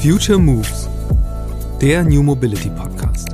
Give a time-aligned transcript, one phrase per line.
[0.00, 0.88] Future Moves,
[1.80, 3.30] der New Mobility Podcast.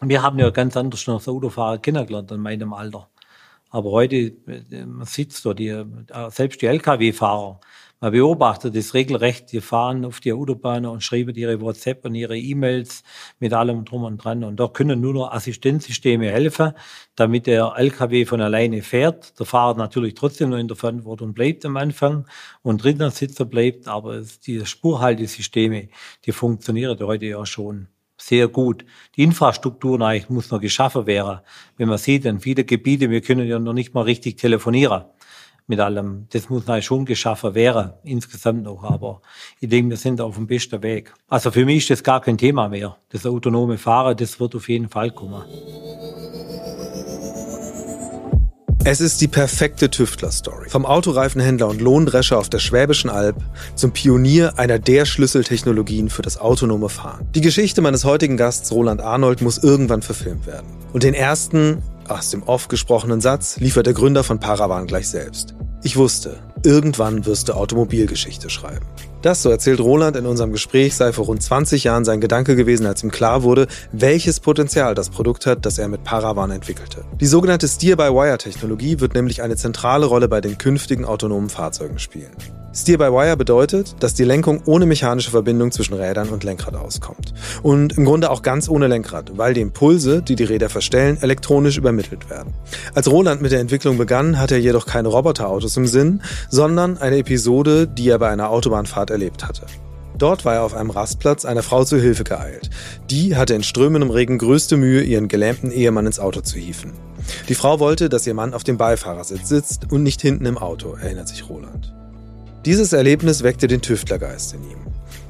[0.00, 3.08] Wir haben ja ganz anders noch Autofahrer kennengelernt in meinem Alter.
[3.70, 5.84] Aber heute, äh, man sieht es da, die, äh,
[6.30, 7.58] selbst die Lkw-Fahrer,
[8.00, 12.38] man beobachtet das regelrecht, die fahren auf die Autobahn und schreiben ihre WhatsApp und ihre
[12.38, 13.02] E-Mails
[13.40, 14.42] mit allem drum und dran.
[14.42, 16.72] Und da können nur noch Assistenzsysteme helfen,
[17.14, 19.38] damit der LKW von alleine fährt.
[19.38, 22.26] Der Fahrer natürlich trotzdem noch in der Verantwortung bleibt am Anfang
[22.62, 25.88] und dritter Sitzer bleibt, aber die Spurhaltesysteme,
[26.24, 28.84] die funktionieren heute ja schon sehr gut.
[29.16, 31.40] Die Infrastruktur eigentlich muss noch geschaffen werden.
[31.76, 35.04] Wenn man sieht, in viele Gebiete, wir können ja noch nicht mal richtig telefonieren
[35.70, 36.26] mit allem.
[36.32, 38.84] Das muss natürlich schon geschaffen werden, insgesamt noch.
[38.84, 39.22] Aber
[39.60, 41.14] ich denke, wir sind auf dem besten Weg.
[41.28, 42.96] Also für mich ist das gar kein Thema mehr.
[43.10, 45.42] Das autonome Fahren, das wird auf jeden Fall kommen.
[48.82, 50.70] Es ist die perfekte Tüftler-Story.
[50.70, 53.36] Vom Autoreifenhändler und Lohndrescher auf der Schwäbischen Alb
[53.74, 57.28] zum Pionier einer der Schlüsseltechnologien für das autonome Fahren.
[57.34, 60.66] Die Geschichte meines heutigen Gasts Roland Arnold muss irgendwann verfilmt werden.
[60.94, 65.54] Und den ersten, aus dem oft gesprochenen Satz liefert der Gründer von Paravan gleich selbst.
[65.82, 68.84] Ich wusste, irgendwann wirst du Automobilgeschichte schreiben.
[69.22, 72.86] Das, so erzählt Roland in unserem Gespräch, sei vor rund 20 Jahren sein Gedanke gewesen,
[72.86, 77.04] als ihm klar wurde, welches Potenzial das Produkt hat, das er mit Paravan entwickelte.
[77.20, 82.32] Die sogenannte Steer-by-Wire-Technologie wird nämlich eine zentrale Rolle bei den künftigen autonomen Fahrzeugen spielen.
[82.72, 87.34] Steer-by-Wire bedeutet, dass die Lenkung ohne mechanische Verbindung zwischen Rädern und Lenkrad auskommt.
[87.62, 91.76] Und im Grunde auch ganz ohne Lenkrad, weil die Impulse, die die Räder verstellen, elektronisch
[91.76, 92.54] übermittelt werden.
[92.94, 97.18] Als Roland mit der Entwicklung begann, hatte er jedoch keine Roboterautos im Sinn, sondern eine
[97.18, 99.66] Episode, die er bei einer Autobahnfahrt erlebt hatte.
[100.16, 102.70] Dort war er auf einem Rastplatz einer Frau zu Hilfe geeilt.
[103.08, 106.92] Die hatte in strömendem Regen größte Mühe, ihren gelähmten Ehemann ins Auto zu hieven.
[107.48, 110.94] Die Frau wollte, dass ihr Mann auf dem Beifahrersitz sitzt und nicht hinten im Auto,
[111.00, 111.94] erinnert sich Roland.
[112.66, 114.76] Dieses Erlebnis weckte den Tüftlergeist in ihm.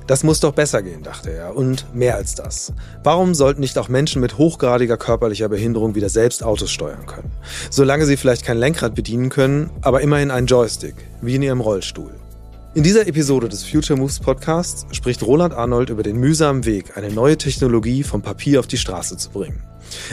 [0.09, 2.73] Das muss doch besser gehen, dachte er, und mehr als das.
[3.05, 7.31] Warum sollten nicht auch Menschen mit hochgradiger körperlicher Behinderung wieder selbst Autos steuern können?
[7.71, 12.11] Solange sie vielleicht kein Lenkrad bedienen können, aber immerhin einen Joystick, wie in ihrem Rollstuhl.
[12.75, 17.11] In dieser Episode des Future Moves Podcasts spricht Roland Arnold über den mühsamen Weg, eine
[17.11, 19.63] neue Technologie vom Papier auf die Straße zu bringen.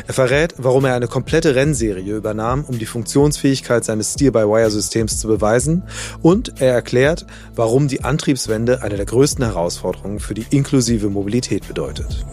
[0.06, 5.84] Er verrät, warum er eine komplette Rennserie übernahm, um die Funktionsfähigkeit seines Steer-by-Wire-Systems zu beweisen
[6.22, 12.26] und er erklärt, warum die Antriebswende eine der größten Herausforderungen für die inklusive Mobilität bedeutet.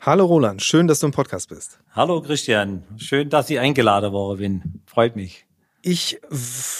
[0.00, 1.80] Hallo Roland, schön, dass du im Podcast bist.
[1.90, 4.82] Hallo Christian, schön, dass ich eingeladen worden bin.
[4.86, 5.47] Freut mich.
[5.90, 6.20] Ich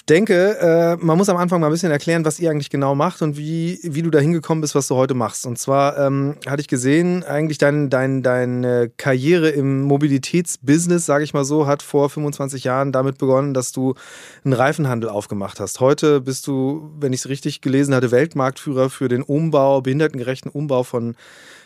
[0.07, 3.23] denke, äh, man muss am Anfang mal ein bisschen erklären, was ihr eigentlich genau macht
[3.23, 5.47] und wie, wie du da hingekommen bist, was du heute machst.
[5.47, 11.33] Und zwar ähm, hatte ich gesehen, eigentlich dein, dein, deine Karriere im Mobilitätsbusiness, sage ich
[11.33, 13.95] mal so, hat vor 25 Jahren damit begonnen, dass du
[14.45, 15.81] einen Reifenhandel aufgemacht hast.
[15.81, 20.83] Heute bist du, wenn ich es richtig gelesen hatte, Weltmarktführer für den Umbau, behindertengerechten Umbau
[20.83, 21.17] von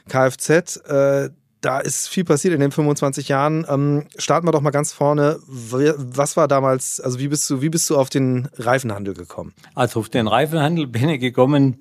[0.09, 0.77] Kfz.
[0.87, 1.31] Äh,
[1.63, 3.65] da ist viel passiert in den 25 Jahren.
[3.69, 5.39] Ähm, starten wir doch mal ganz vorne.
[5.47, 9.55] Was war damals, also wie bist du, wie bist du auf den Reifenhandel gekommen?
[9.75, 11.79] Also auf den Reifenhandel bin ich gekommen,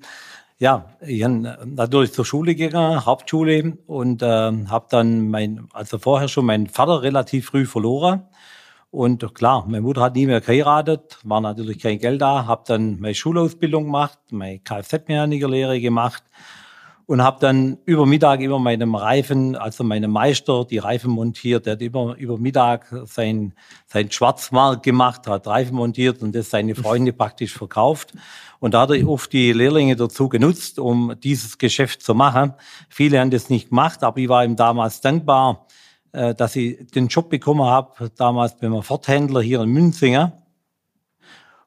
[0.58, 6.28] ja, ich bin natürlich zur Schule gegangen, Hauptschule und äh, habe dann mein, also vorher
[6.28, 8.28] schon meinen Vater relativ früh verloren.
[8.92, 13.00] Und klar, meine Mutter hat nie mehr geheiratet, war natürlich kein Geld da, habe dann
[13.00, 16.22] meine Schulausbildung gemacht, meine Kfz-Mechanikerlehre gemacht
[17.06, 21.66] und habe dann über Mittag immer meinem Reifen, also meinem Meister, die Reifen montiert.
[21.66, 23.54] Der hat immer über Mittag sein,
[23.86, 28.12] sein Schwarzmarkt gemacht, hat Reifen montiert und das seine Freunde praktisch verkauft.
[28.60, 32.54] Und da hat er oft die Lehrlinge dazu genutzt, um dieses Geschäft zu machen.
[32.88, 35.66] Viele haben das nicht gemacht, aber ich war ihm damals dankbar,
[36.12, 40.41] äh, dass ich den Job bekommen habe, damals beim Forthändler hier in Münzinger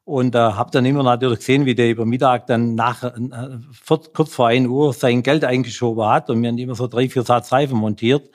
[0.06, 3.14] und äh, habe dann immer natürlich gesehen, wie der über Mittag dann nach äh,
[4.14, 7.24] kurz vor 1 Uhr sein Geld eingeschoben hat und wir haben immer so drei, vier
[7.24, 8.30] Satz Reifen montiert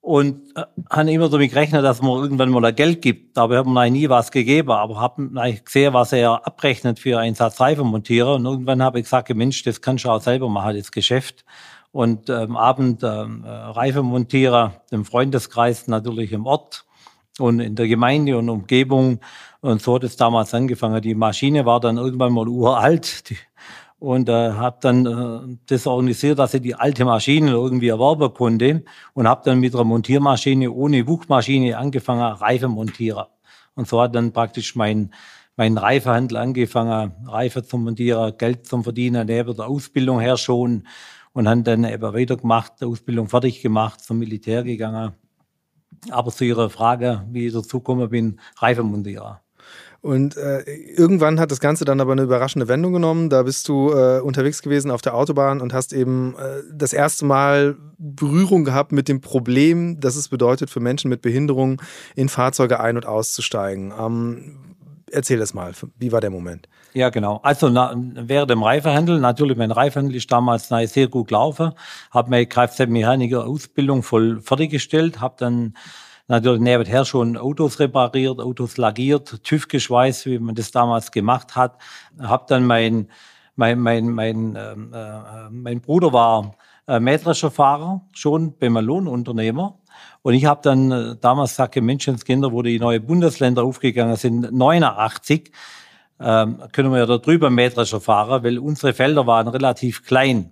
[0.00, 3.36] und äh, haben immer damit gerechnet, dass man irgendwann mal Geld gibt.
[3.36, 5.30] Aber ich habe mir nie was gegeben, aber habe
[5.62, 9.62] gesehen, was er abrechnet für einen Satz Reifen montieren und irgendwann habe ich gesagt, Mensch,
[9.62, 11.44] das kannst du auch selber machen, das Geschäft.
[11.92, 16.84] Und ähm, Abend ähm, äh, Reifen montieren, im Freundeskreis natürlich im Ort
[17.38, 19.20] und in der Gemeinde und Umgebung.
[19.60, 21.02] Und so hat es damals angefangen.
[21.02, 23.28] Die Maschine war dann irgendwann mal uralt.
[23.28, 23.36] Die,
[23.98, 28.82] und äh, habe dann äh, das organisiert, dass ich die alte Maschine irgendwie erwerben konnte
[29.12, 33.26] und habe dann mit einer Montiermaschine ohne Wuchmaschine angefangen, Reifen montieren.
[33.74, 35.10] Und so hat dann praktisch mein
[35.56, 40.86] meinen Reifehandel angefangen, Reife zum Montieren, Geld zum Verdienen, neben der Ausbildung her schon
[41.34, 45.12] und haben dann eben weitergemacht, die Ausbildung fertig gemacht, zum Militär gegangen.
[46.10, 49.42] Aber zu Ihrer Frage, wie ich dazu gekommen bin, Reifemontierer.
[50.02, 53.28] Und äh, irgendwann hat das Ganze dann aber eine überraschende Wendung genommen.
[53.28, 57.26] Da bist du äh, unterwegs gewesen auf der Autobahn und hast eben äh, das erste
[57.26, 61.82] Mal Berührung gehabt mit dem Problem, das es bedeutet für Menschen mit Behinderung
[62.16, 63.92] in Fahrzeuge ein- und auszusteigen.
[63.98, 64.56] Ähm,
[65.12, 65.72] erzähl das mal.
[65.98, 66.66] Wie war der Moment?
[66.94, 67.40] Ja, genau.
[67.42, 71.72] Also na, während dem Reifehandel, natürlich mein Reifehandel ist damals sehr gut gelaufen,
[72.10, 75.74] habe meine Kfz-Mechaniker Ausbildung voll fertiggestellt, habe dann
[76.30, 81.76] natürlich nebenher schon Autos repariert, Autos lagiert, TÜV geschweißt, wie man das damals gemacht hat.
[82.18, 83.08] Hab dann mein
[83.56, 86.56] mein mein mein ähm, äh, mein Bruder war
[86.86, 89.78] äh, Mähdrescherfahrer schon beim Lohnunternehmer
[90.22, 95.50] und ich habe dann äh, damals gesagt, Menschenskinder, wo die neue Bundesländer aufgegangen sind, 89,
[96.20, 100.50] ähm, können wir ja da drüber Mähdrescher fahren, weil unsere Felder waren relativ klein.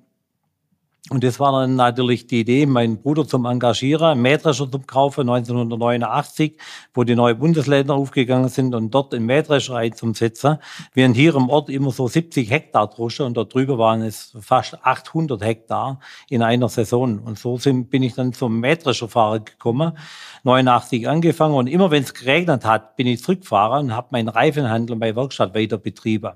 [1.11, 6.59] Und das war dann natürlich die Idee, meinen Bruder zum Engagieren, Mähdrescher zu kaufen 1989,
[6.93, 10.59] wo die neuen Bundesländer aufgegangen sind und dort in Mähdrescher einzusetzen.
[10.93, 14.85] Während hier im Ort immer so 70 Hektar drusche und dort drüber waren es fast
[14.85, 17.21] 800 Hektar in einer Saison.
[17.21, 19.97] Und so sind, bin ich dann zum Mähdrescherfahrer gekommen,
[20.49, 24.97] 89 angefangen und immer wenn es geregnet hat, bin ich zurückgefahren und habe meinen Reifenhandel
[24.97, 26.33] bei Werkstatt weiter betrieben.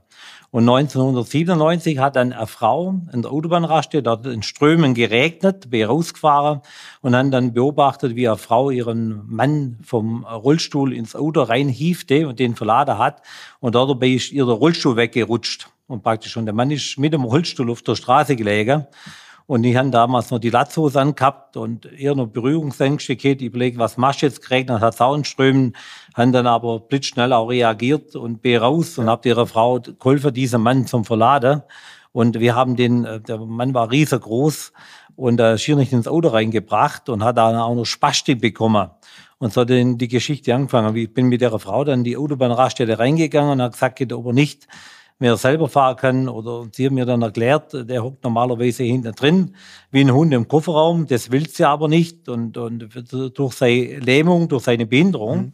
[0.50, 6.60] Und 1997 hat dann eine Frau in der Autobahnraststätte, dort in Strömen geregnet, bin rausgefahren
[7.00, 12.38] und haben dann beobachtet, wie eine Frau ihren Mann vom Rollstuhl ins Auto reinhiefte und
[12.38, 13.22] den verladen hat.
[13.60, 15.68] Und dabei ist ihr der Rollstuhl weggerutscht.
[15.86, 18.86] Und praktisch, und der Mann ist mit dem Rollstuhl auf der Straße gelegen.
[19.46, 23.42] Und die haben damals noch die Latzhose angehabt und eher noch Berührungsängste gehabt.
[23.42, 24.42] Ich überlege, was machst du jetzt?
[24.42, 25.74] Geregnet hat Soundströmen,
[26.14, 30.62] haben dann aber blitzschnell auch reagiert und bin raus und habe ihrer Frau geholfen, diesen
[30.62, 31.62] Mann zum Verladen.
[32.12, 34.72] Und wir haben den, äh, der Mann war riesengroß
[35.16, 38.90] und äh, schier nicht ins Auto reingebracht und hat dann auch noch Spastik bekommen.
[39.38, 40.94] Und so hat dann die Geschichte angefangen.
[40.94, 44.68] Ich bin mit der Frau dann die Autobahnraststätte reingegangen und hat gesagt, ob er nicht
[45.22, 46.28] mehr selber fahren kann.
[46.28, 49.56] Oder sie haben mir dann erklärt, der hockt normalerweise hinten drin,
[49.90, 51.06] wie ein Hund im Kofferraum.
[51.06, 52.28] Das will sie aber nicht.
[52.28, 52.88] Und, und
[53.34, 55.38] durch seine Lähmung, durch seine Behinderung.
[55.38, 55.52] Mhm.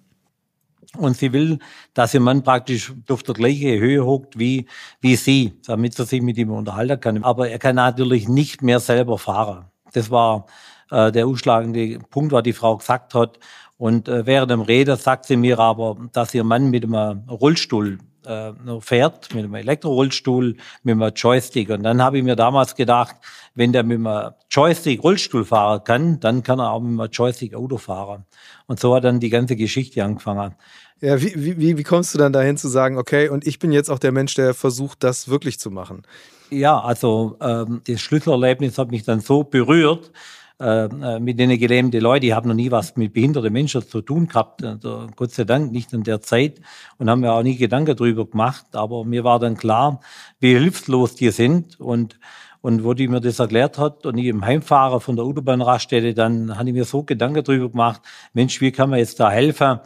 [0.96, 1.58] Und sie will,
[1.92, 4.66] dass ihr Mann praktisch auf der gleichen Höhe hockt wie,
[5.00, 7.22] wie sie, damit sie sich mit ihm unterhalten kann.
[7.22, 9.66] Aber er kann natürlich nicht mehr selber fahren.
[9.92, 10.46] Das war
[10.90, 13.38] äh, der ausschlagende Punkt, was die Frau gesagt hat.
[13.76, 17.98] Und äh, während dem Reden sagt sie mir aber, dass ihr Mann mit einem Rollstuhl
[18.28, 21.70] äh, fährt, mit einem Elektrorollstuhl, mit einem Joystick.
[21.70, 23.16] Und dann habe ich mir damals gedacht,
[23.54, 27.54] wenn der mit einem Joystick Rollstuhl fahren kann, dann kann er auch mit einem Joystick
[27.54, 28.24] Auto fahren.
[28.66, 30.54] Und so hat dann die ganze Geschichte angefangen.
[31.00, 33.88] Ja, wie, wie, wie kommst du dann dahin zu sagen, okay, und ich bin jetzt
[33.88, 36.02] auch der Mensch, der versucht, das wirklich zu machen?
[36.50, 40.10] Ja, also ähm, das Schlüsselerlebnis hat mich dann so berührt,
[40.60, 44.02] äh, äh, mit denen gelähmte Leute, die haben noch nie was mit behinderten Menschen zu
[44.02, 46.60] tun gehabt, also, Gott sei Dank nicht in der Zeit
[46.98, 50.00] und haben mir auch nie Gedanken darüber gemacht, aber mir war dann klar,
[50.40, 52.18] wie hilflos die sind und
[52.60, 56.58] und wo die mir das erklärt hat und ich im Heimfahrer von der Autobahnraststätte, dann
[56.58, 58.02] habe ich mir so Gedanken darüber gemacht,
[58.32, 59.78] Mensch, wie kann man jetzt da helfen?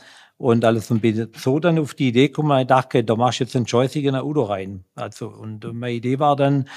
[0.43, 3.55] Und und bin so dann auf die Idee gekommen, ich dachte, da machst du jetzt
[3.55, 4.85] ein Joystick in ein Auto rein.
[4.97, 6.69] Also, und meine Idee war dann,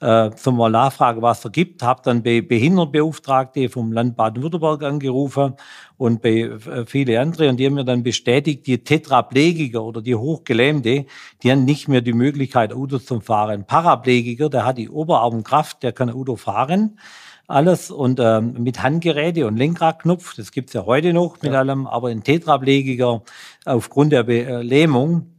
[0.00, 1.82] äh, zum mal nachfragen, was es gibt.
[1.82, 5.54] Habe dann bei Behindertenbeauftragte vom Land Baden-Württemberg angerufen
[5.96, 10.16] und bei äh, viele andere und die haben mir dann bestätigt, die Tetraplegiker oder die
[10.16, 11.06] Hochgelähmte,
[11.42, 13.64] die haben nicht mehr die Möglichkeit, Auto zu fahren.
[13.64, 16.98] Paraplegiker, der hat die Oberarmkraft, der kann Auto fahren
[17.46, 21.60] alles und ähm, mit Handgeräte und Lenkradknopf, das gibt's ja heute noch mit ja.
[21.60, 23.22] allem, aber ein Tetraplegiker
[23.64, 25.30] aufgrund der Be äh, Lähmung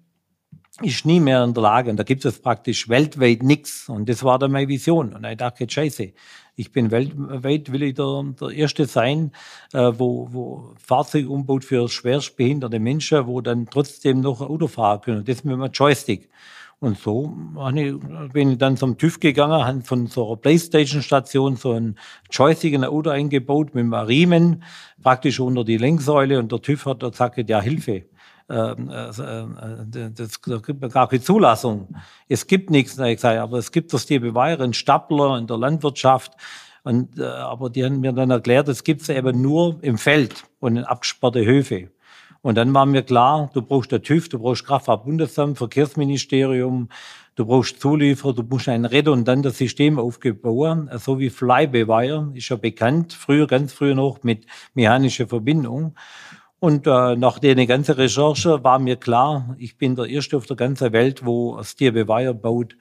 [0.81, 1.89] ist nie mehr in der Lage.
[1.89, 3.87] Und da gibt es praktisch weltweit nichts.
[3.87, 5.13] Und das war dann meine Vision.
[5.13, 6.11] Und ich dachte, scheiße,
[6.57, 9.31] ich bin weltweit, will ich der, der Erste sein,
[9.73, 15.17] äh, wo, wo Fahrzeug umbaut für schwerstbehinderte Menschen, wo dann trotzdem noch Auto fahren können.
[15.19, 16.29] Und das mit einem Joystick.
[16.79, 17.35] Und so
[18.33, 21.97] bin ich dann zum TÜV gegangen, habe von so einer Playstation-Station so ein
[22.29, 24.63] Joystick in ein Auto eingebaut mit einem Riemen,
[25.01, 26.37] praktisch unter die Lenksäule.
[26.37, 28.05] Und der TÜV hat gesagt, ja, Hilfe
[28.49, 31.95] ähm, äh, äh, das, da gibt man gar keine Zulassung.
[32.29, 36.33] Es gibt nichts, ich gesagt, aber es gibt das die in Stapler, in der Landwirtschaft.
[36.83, 40.43] Und, äh, aber die haben mir dann erklärt, es gibt es eben nur im Feld
[40.59, 41.89] und in abgesperrte Höfe.
[42.45, 46.89] Und dann war mir klar, du brauchst der TÜV, du brauchst Kraftfahrtbundesamt, Verkehrsministerium,
[47.33, 53.13] du brauchst Zulieferer, du musst ein redundantes System aufgebauen, so wie Flybewire, ist ja bekannt,
[53.13, 55.95] früher, ganz früher noch mit mechanischer Verbindung.
[56.59, 60.55] Und äh, nach der ganzen Recherche war mir klar, ich bin der Erste auf der
[60.55, 62.77] ganzen Welt, wo Steer Wire baut,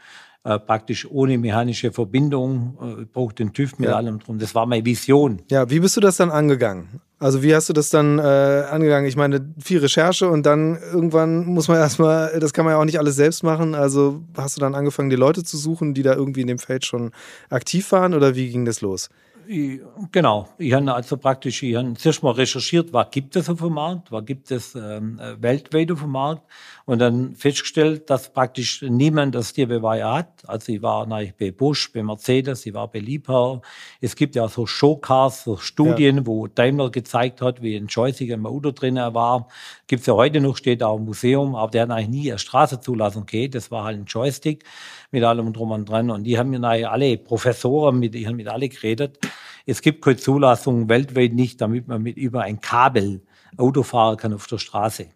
[0.47, 3.97] äh, praktisch ohne mechanische Verbindung, äh, braucht den TÜV mit ja.
[3.97, 4.39] allem drum.
[4.39, 5.41] Das war meine Vision.
[5.51, 7.01] Ja, wie bist du das dann angegangen?
[7.25, 9.09] Also wie hast du das dann äh, angegangen?
[9.09, 12.85] Ich meine, viel Recherche und dann irgendwann muss man erstmal, das kann man ja auch
[12.85, 13.75] nicht alles selbst machen.
[13.75, 16.85] Also hast du dann angefangen, die Leute zu suchen, die da irgendwie in dem Feld
[16.85, 17.13] schon
[17.49, 19.09] aktiv waren oder wie ging das los?
[19.47, 19.81] Ich,
[20.13, 23.73] genau, ich habe also praktisch, ich habe zuerst mal recherchiert, was gibt es auf dem
[23.73, 26.43] Markt, was gibt es ähm, weltweit auf dem Markt
[26.87, 30.47] und dann festgestellt, dass praktisch niemand das Tierbeweih hat.
[30.47, 33.63] Also ich war natürlich bei Busch, bei Mercedes, ich war bei Liebherr.
[34.03, 36.27] Es gibt ja so Showcars, so Studien, ja.
[36.27, 39.49] wo Daimler gezeigt hat, wie ein Joystick im Auto drin war.
[39.87, 43.25] Gibt's ja heute noch, steht auch im Museum, aber der hat eigentlich nie eine Straßenzulassung
[43.25, 43.55] gehabt.
[43.55, 44.65] Das war halt ein Joystick
[45.11, 46.11] mit allem drum und dran.
[46.11, 49.19] Und die haben mir nachher alle Professoren, mit, ich habe mit alle geredet.
[49.65, 53.23] Es gibt keine Zulassung weltweit nicht, damit man mit über ein Kabel
[53.57, 55.07] Auto fahren kann auf der Straße.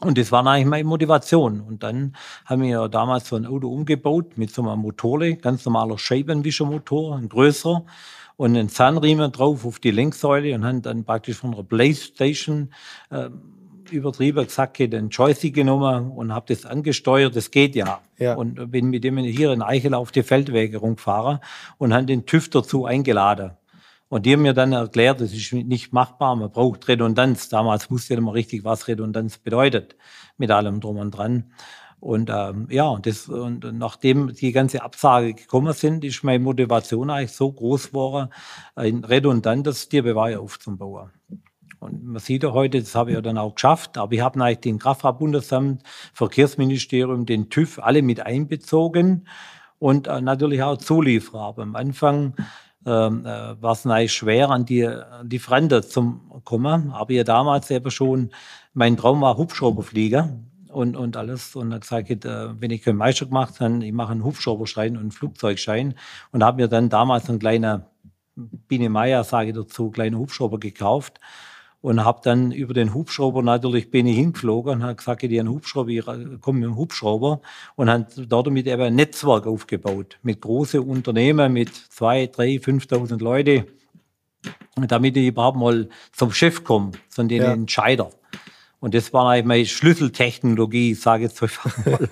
[0.00, 1.60] Und das war eigentlich meine Motivation.
[1.60, 5.98] Und dann haben wir damals so ein Auto umgebaut mit so einem Motorle, ganz normaler
[5.98, 7.84] Scheibenwischermotor, ein größer
[8.36, 12.72] und einen Zahnriemen drauf auf die Lenksäule und haben dann praktisch von einer Playstation
[13.10, 13.28] äh,
[13.90, 17.36] übertrieben gesagt, den Joystick genommen und habe das angesteuert.
[17.36, 18.00] Das geht ja.
[18.18, 18.34] ja.
[18.34, 21.40] Und bin mit dem hier in Eichel auf die Feldwege rumgefahren
[21.78, 23.52] und haben den TÜV dazu eingeladen.
[24.10, 27.48] Und die haben mir dann erklärt, das ist nicht machbar, man braucht Redundanz.
[27.48, 29.96] Damals wusste mal richtig, was Redundanz bedeutet,
[30.36, 31.52] mit allem drum und dran.
[32.00, 37.08] Und ähm, ja, und, das, und nachdem die ganze Absage gekommen sind, ist meine Motivation
[37.08, 38.30] eigentlich so groß geworden,
[38.74, 41.10] ein redundantes Tierbeweih aufzubauen.
[41.78, 44.42] Und man sieht ja heute, das habe ich ja dann auch geschafft, aber ich habe
[44.42, 49.28] eigentlich den Kraftfahrtbundesamt, Verkehrsministerium, den TÜV alle mit einbezogen
[49.78, 51.42] und äh, natürlich auch Zulieferer.
[51.42, 52.34] Aber am Anfang
[52.86, 54.88] ähm, äh, war es natürlich schwer, an die
[55.22, 56.90] Lieferanten zu kommen.
[56.92, 58.30] Aber ja damals eben schon,
[58.72, 60.30] mein Traum war Hubschrauberflieger
[60.68, 61.56] und, und alles.
[61.56, 65.02] Und dann gesagt, äh, wenn ich keinen Meister gemacht habe, ich mache einen Hubschrauberschein und
[65.02, 65.94] einen Flugzeugschein.
[66.32, 67.84] Und habe mir dann damals einen kleinen
[68.36, 71.20] Biene Meier, sage ich dazu, kleinen Hubschrauber gekauft
[71.82, 75.48] und habe dann über den Hubschrauber natürlich bin ich hingeflogen und habe gesagt, ich einen
[75.48, 76.04] Hubschrauber, ich
[76.40, 77.40] komme mit dem Hubschrauber
[77.76, 83.66] und habe damit eben ein Netzwerk aufgebaut mit großen Unternehmen mit zwei, drei, 5.000 Leute,
[84.76, 87.52] damit ich überhaupt mal zum Chef komme, zu den ja.
[87.52, 88.10] Entscheider.
[88.80, 92.08] Und das war eigentlich meine Schlüsseltechnologie, sage ich jetzt einfach mal.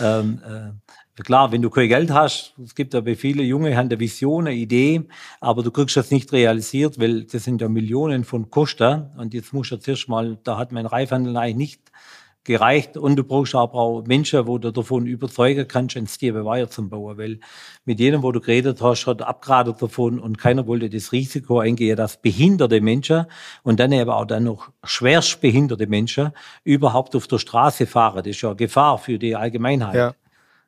[0.00, 4.00] ähm, äh, Klar, wenn du kein Geld hast, es gibt aber viele Junge, haben eine
[4.00, 5.02] Vision, eine Idee,
[5.40, 9.52] aber du kriegst das nicht realisiert, weil das sind ja Millionen von Kosten und jetzt
[9.52, 11.80] musst du zuerst mal, da hat mein Reifhandel eigentlich nicht
[12.42, 16.68] gereicht und du brauchst aber auch Menschen, wo du davon überzeugen kannst, ein Steve Wire
[16.68, 17.38] zum Bauen, weil
[17.84, 21.96] mit jedem, wo du geredet hast, hat abgeraten davon und keiner wollte das Risiko eingehen,
[21.96, 23.26] dass behinderte Menschen
[23.62, 26.32] und dann eben auch dann noch schwerst behinderte Menschen
[26.64, 28.18] überhaupt auf der Straße fahren.
[28.18, 29.94] Das ist ja Gefahr für die Allgemeinheit.
[29.94, 30.14] Ja.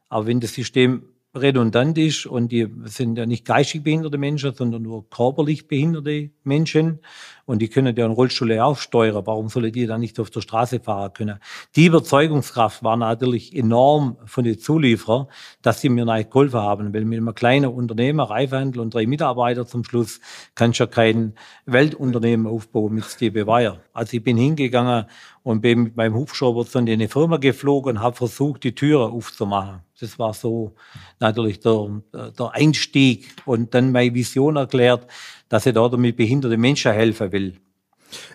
[0.09, 1.03] Aber wenn das System
[1.35, 7.01] redundant ist und die sind ja nicht geistig behinderte Menschen, sondern nur körperlich behinderte Menschen
[7.47, 9.23] und die können ja einen Rollstuhl auch steuern.
[9.25, 11.38] Warum sollen die dann nicht auf der Straße fahren können?
[11.76, 15.29] Die Überzeugungskraft war natürlich enorm von den Zulieferern,
[15.62, 19.65] dass sie mir nicht geholfen haben, weil mit einem kleinen Unternehmen, Reifhandel und drei Mitarbeiter
[19.67, 20.21] zum Schluss
[20.57, 21.35] kannst du ja kein
[21.65, 23.81] Weltunternehmen aufbauen mit Steve Wire.
[23.93, 25.07] Also ich bin hingegangen
[25.45, 29.83] und bin mit meinem Hubschrauber zu eine Firma geflogen und habe versucht, die Türe aufzumachen.
[30.00, 30.75] Das war so
[31.21, 35.07] natürlich der, der Einstieg und dann meine Vision erklärt,
[35.49, 37.55] dass ich da damit behinderte Menschen helfen will.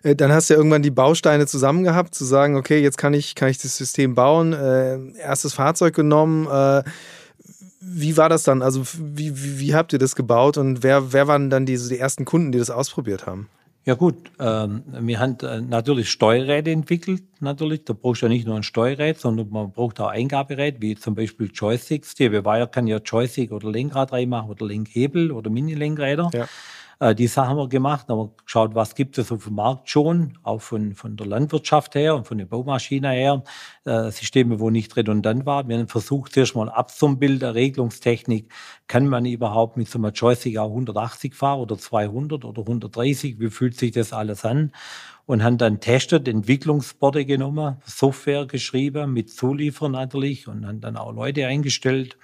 [0.03, 3.13] Äh, dann hast du ja irgendwann die Bausteine zusammen gehabt, zu sagen, okay, jetzt kann
[3.13, 6.47] ich, kann ich das System bauen, äh, erstes Fahrzeug genommen.
[6.47, 6.83] Äh,
[7.79, 8.61] wie war das dann?
[8.61, 11.97] Also wie, wie, wie, habt ihr das gebaut und wer, wer waren dann diese, die
[11.97, 13.49] ersten Kunden, die das ausprobiert haben?
[13.83, 17.83] Ja gut, ähm, wir haben äh, natürlich Steuerräte entwickelt, natürlich.
[17.83, 21.15] Da brauchst du ja nicht nur ein Steuerrad, sondern man braucht auch Eingaberät, wie zum
[21.15, 22.13] Beispiel Joysticks.
[22.13, 26.29] Die Wire kann ja Joystick oder Lenkrad reinmachen oder Lenkhebel oder Mini-Lenkräder.
[26.31, 26.47] Ja.
[27.01, 29.89] Äh, die Sachen haben wir gemacht, haben wir geschaut, was gibt es auf dem Markt
[29.89, 33.43] schon, auch von, von der Landwirtschaft her und von der Baumaschine her,
[33.85, 35.67] äh, Systeme, wo nicht redundant waren.
[35.67, 38.53] Wir haben versucht, zuerst mal abzubilden, Regelungstechnik,
[38.87, 43.49] kann man überhaupt mit so einem Joystick auch 180 fahren oder 200 oder 130, wie
[43.49, 44.71] fühlt sich das alles an?
[45.27, 51.13] und haben dann testet, Entwicklungsboards genommen, Software geschrieben, mit Zulieferern natürlich und haben dann auch
[51.13, 52.17] Leute eingestellt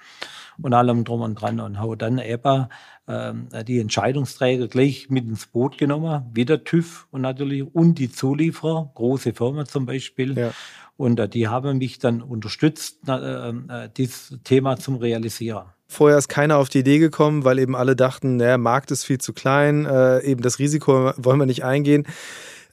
[0.60, 2.66] und allem drum und dran und habe dann eben
[3.08, 8.90] die Entscheidungsträger gleich mit ins Boot genommen, wie der TÜV und natürlich und die Zulieferer,
[8.94, 10.36] große Firmen zum Beispiel.
[10.36, 10.50] Ja.
[10.98, 15.66] Und äh, die haben mich dann unterstützt, äh, äh, dieses Thema zum Realisieren.
[15.86, 19.18] Vorher ist keiner auf die Idee gekommen, weil eben alle dachten, der Markt ist viel
[19.18, 22.06] zu klein, äh, eben das Risiko wollen wir nicht eingehen.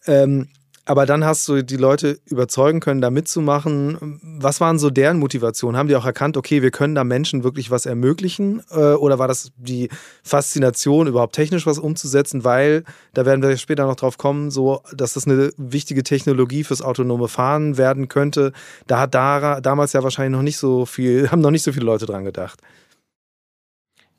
[0.06, 0.50] Ähm,
[0.88, 4.20] Aber dann hast du die Leute überzeugen können, da mitzumachen.
[4.22, 5.78] Was waren so deren Motivationen?
[5.78, 8.62] Haben die auch erkannt, okay, wir können da Menschen wirklich was ermöglichen?
[8.70, 9.90] Äh, oder war das die
[10.24, 12.44] Faszination, überhaupt technisch was umzusetzen?
[12.44, 12.84] Weil,
[13.16, 17.30] da werden wir später noch drauf kommen, so, dass das eine wichtige Technologie fürs autonome
[17.30, 18.54] Fahren werden könnte.
[18.86, 21.86] Da hat da, damals ja wahrscheinlich noch nicht so viel, haben noch nicht so viele
[21.86, 22.62] Leute dran gedacht.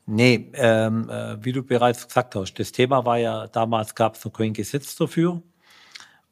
[0.09, 4.25] Nee, ähm, äh, wie du bereits gesagt hast, das Thema war ja, damals gab es
[4.25, 5.43] noch kein Gesetz dafür.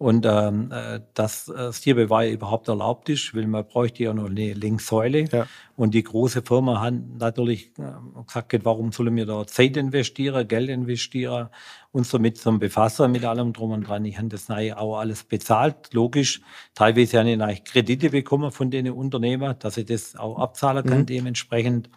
[0.05, 4.53] Und ähm, äh, dass äh, Steerbeweih überhaupt erlaubt ist, weil man bräuchte ja noch eine
[4.53, 5.25] Linksäule.
[5.33, 5.47] Ja.
[5.77, 10.69] Und die große Firma hat natürlich äh, gesagt, warum sollen wir da Zeit investieren, Geld
[10.69, 11.49] investieren,
[11.91, 14.05] uns damit zum Befassen mit allem drum und dran.
[14.05, 16.43] Ich habe das auch alles bezahlt, logisch.
[16.75, 21.07] Teilweise habe ich Kredite bekommen von den Unternehmen, dass ich das auch abzahlen kann mhm.
[21.07, 21.89] dementsprechend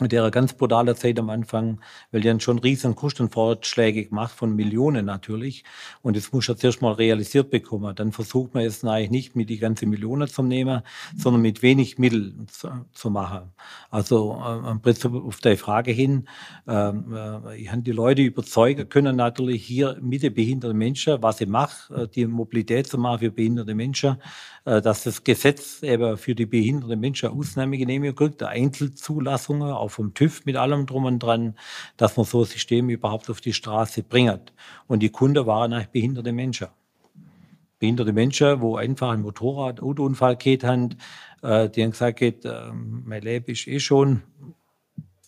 [0.00, 1.80] mit ihrer ganz brutalen Zeit am Anfang,
[2.12, 5.64] weil die haben schon riesen Kostenfortschläge gemacht von Millionen natürlich.
[6.02, 7.94] Und das muss jetzt erst mal realisiert bekommen.
[7.94, 10.82] Dann versucht man es eigentlich nicht mit die ganze Millionen zu nehmen,
[11.16, 13.52] sondern mit wenig Mitteln zu, zu machen.
[13.90, 16.28] Also äh, im Prinzip auf die Frage hin,
[16.66, 21.40] ähm, äh, ich habe die Leute überzeugen können natürlich hier mit den behinderten Menschen, was
[21.40, 24.16] ich mache, äh, die Mobilität zu machen für behinderte Menschen,
[24.64, 30.44] äh, dass das Gesetz eben für die behinderten Menschen Ausnahmegenehmigung kriegt, Einzelzulassungen, auch vom TÜV
[30.46, 31.54] mit allem drum und dran,
[31.96, 34.52] dass man so ein System überhaupt auf die Straße bringt.
[34.86, 36.68] Und die Kunden waren eigentlich behinderte Menschen.
[37.78, 40.96] Behinderte Menschen, wo einfach ein Motorrad, Autounfall geht haben,
[41.42, 44.22] äh, die haben gesagt, äh, mein Leben ist eh schon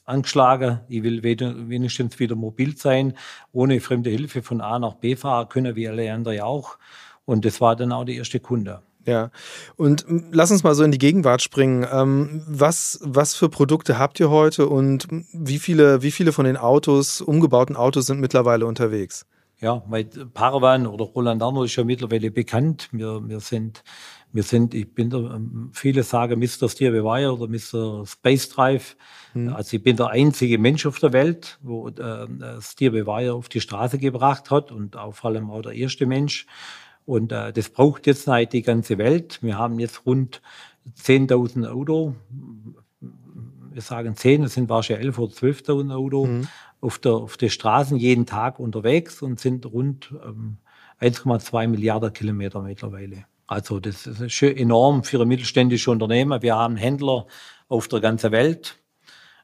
[0.04, 0.81] angeschlagen.
[0.88, 3.14] Ich will wenigstens wieder mobil sein,
[3.52, 6.78] ohne fremde Hilfe von A nach B fahren können, wie alle anderen auch.
[7.25, 8.83] Und das war dann auch der erste Kunde.
[9.04, 9.30] Ja,
[9.76, 11.87] und lass uns mal so in die Gegenwart springen.
[11.90, 16.56] Ähm, was, was für Produkte habt ihr heute und wie viele, wie viele von den
[16.56, 19.26] Autos, umgebauten Autos sind mittlerweile unterwegs?
[19.62, 22.88] Ja, weil Paravan oder Roland Arno ist ja mittlerweile bekannt.
[22.90, 23.85] Wir, wir sind,
[24.32, 25.40] wir sind, ich bin der,
[25.73, 26.68] viele sagen Mr.
[26.68, 28.04] Steer Wire oder Mr.
[28.04, 28.97] Space Drive.
[29.35, 29.52] Hm.
[29.52, 32.26] Also ich bin der einzige Mensch auf der Welt, wo äh,
[32.60, 36.47] Steer Wire auf die Straße gebracht hat und auch vor allem auch der erste Mensch.
[37.04, 39.38] Und äh, das braucht jetzt halt die ganze Welt.
[39.43, 40.41] Wir haben jetzt rund
[40.99, 42.15] 10.000 Auto.
[43.73, 46.49] Wir sagen 10, das sind wahrscheinlich 11.000 oder 12.000 Auto mhm.
[46.80, 50.58] auf, der, auf den Straßen jeden Tag unterwegs und sind rund ähm,
[51.00, 53.25] 1,2 Milliarden Kilometer mittlerweile.
[53.47, 56.41] Also das ist schon enorm für ein mittelständisches Unternehmen.
[56.43, 57.26] Wir haben Händler
[57.69, 58.78] auf der ganzen Welt,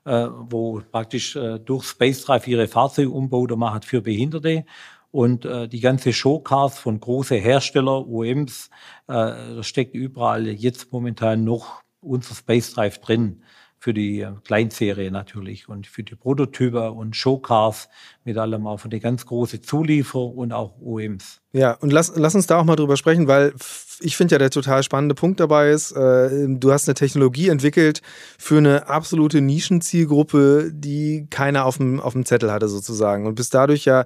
[0.05, 4.64] äh, wo praktisch äh, durch Space Drive ihre Fahrzeuge umbauen machen für Behinderte.
[5.11, 8.71] Und äh, die ganze Showcars von großen Hersteller, OEMs,
[9.07, 13.42] äh, da steckt überall jetzt momentan noch unser Space Drive drin
[13.79, 17.88] für die äh, Kleinserie natürlich und für die Prototyper und Showcars
[18.25, 21.40] mit allem auch von den ganz großen Zuliefer und auch OEMs.
[21.53, 23.55] Ja, und lass, lass uns da auch mal drüber sprechen, weil
[24.01, 28.03] ich finde ja der total spannende Punkt dabei ist, äh, du hast eine Technologie entwickelt
[28.37, 33.55] für eine absolute Nischenzielgruppe, die keiner auf dem, auf dem Zettel hatte sozusagen und bist
[33.55, 34.05] dadurch ja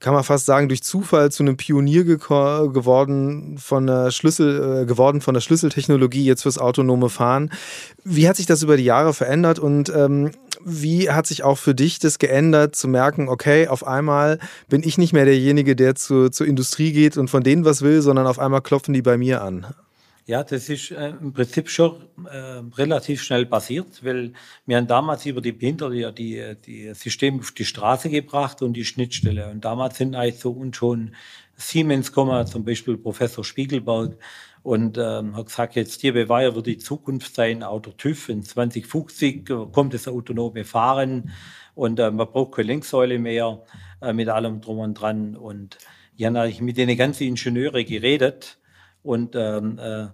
[0.00, 5.20] kann man fast sagen, durch Zufall zu einem Pionier geworden von der Schlüssel, äh, geworden
[5.20, 7.50] von der Schlüsseltechnologie jetzt fürs autonome Fahren.
[8.02, 10.30] Wie hat sich das über die Jahre verändert und ähm,
[10.64, 14.98] wie hat sich auch für dich das geändert, zu merken, okay, auf einmal bin ich
[14.98, 18.38] nicht mehr derjenige, der zu, zur Industrie geht und von denen was will, sondern auf
[18.38, 19.66] einmal klopfen die bei mir an?
[20.26, 24.32] Ja, das ist äh, im Prinzip schon äh, relativ schnell passiert, weil
[24.66, 28.74] wir haben damals über die Behinderte ja die, die Systeme auf die Straße gebracht und
[28.74, 29.50] die Schnittstelle.
[29.50, 31.14] Und damals sind eigentlich so und schon
[31.56, 34.16] Siemens gekommen, zum Beispiel Professor Spiegelberg,
[34.62, 38.28] und ähm, hat gesagt, jetzt hier Beweiher wird die Zukunft sein, Auto TÜV.
[38.28, 41.32] In 2050 kommt das autonome Fahren
[41.74, 43.62] und äh, man braucht keine Lenksäule mehr
[44.02, 45.34] äh, mit allem drum und dran.
[45.34, 45.78] Und
[46.16, 48.59] ich habe eigentlich mit den ganzen Ingenieure geredet
[49.02, 50.06] und ähm, äh,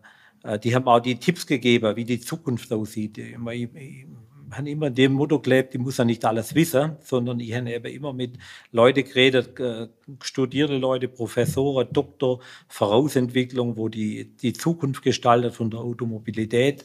[0.46, 3.18] äh, die haben auch die Tipps gegeben, wie die Zukunft aussieht.
[3.18, 4.06] Ich, ich, ich
[4.50, 7.86] habe immer dem Motto gelebt, ich muss ja nicht alles wissen, sondern ich habe eben
[7.86, 8.38] immer mit
[8.70, 9.88] Leuten geredet, äh,
[10.22, 16.84] studierte Leute, Professoren, Doktor, Vorausentwicklung, wo die, die Zukunft gestaltet von der Automobilität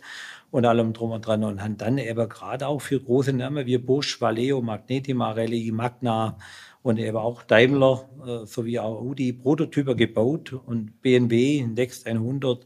[0.50, 3.78] und allem drum und dran und haben dann eben gerade auch für große Namen wie
[3.78, 6.38] Bosch, Valeo, Magneti, Marelli, Magna,
[6.84, 12.66] und eben auch Daimler äh, sowie auch Audi Prototyper gebaut und BMW Next 100.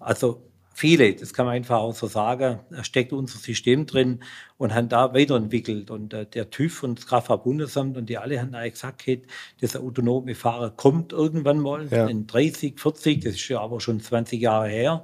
[0.00, 0.42] Also
[0.74, 4.20] viele, das kann man einfach auch so sagen, da steckt unser System drin
[4.58, 5.90] und haben da weiterentwickelt.
[5.90, 9.22] Und äh, der TÜV und das Kraftfahrtbundesamt und die alle haben eigentlich gesagt, hey,
[9.60, 12.06] das autonome Fahren kommt irgendwann mal ja.
[12.06, 15.02] in 30, 40, das ist ja aber schon 20 Jahre her.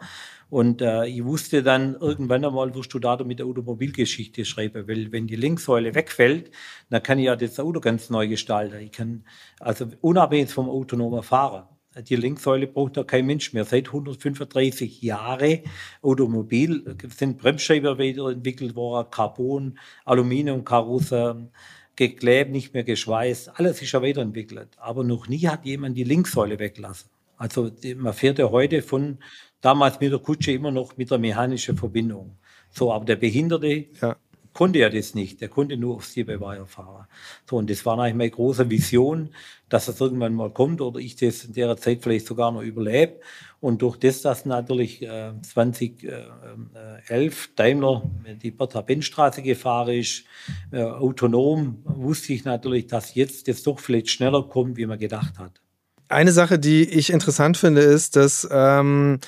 [0.50, 5.12] Und äh, ich wusste dann, irgendwann einmal wirst du da mit der Automobilgeschichte schreiben, weil
[5.12, 6.50] wenn die Linksäule wegfällt,
[6.88, 8.80] dann kann ich ja das Auto ganz neu gestalten.
[8.80, 9.24] Ich kann,
[9.60, 11.64] also unabhängig vom autonomen Fahren.
[12.08, 13.64] Die Linksäule braucht ja kein Mensch mehr.
[13.64, 15.60] Seit 135 Jahren
[16.00, 21.50] Automobil sind Bremsscheiben weiterentwickelt worden, Carbon, Aluminium, Karosse,
[21.96, 23.58] geklebt, nicht mehr geschweißt.
[23.58, 24.68] Alles ist ja weiterentwickelt.
[24.78, 27.10] Aber noch nie hat jemand die Linksäule weggelassen.
[27.38, 29.18] Also man fährt ja heute von
[29.60, 32.38] damals mit der Kutsche immer noch mit der mechanischen Verbindung.
[32.70, 34.16] So, aber der Behinderte ja
[34.58, 35.40] konnte er das nicht.
[35.40, 37.06] Der konnte nur aufs Tierbeweih fahren.
[37.48, 39.28] So, und das war eigentlich meine große Vision,
[39.68, 43.20] dass das irgendwann mal kommt oder ich das in der Zeit vielleicht sogar noch überlebe.
[43.60, 48.10] Und durch das, dass natürlich äh, 2011 Daimler
[48.42, 50.24] die Bertha-Benz-Straße gefahren ist,
[50.72, 55.38] äh, autonom, wusste ich natürlich, dass jetzt das doch vielleicht schneller kommt, wie man gedacht
[55.38, 55.60] hat.
[56.08, 59.20] Eine Sache, die ich interessant finde, ist, dass ähm,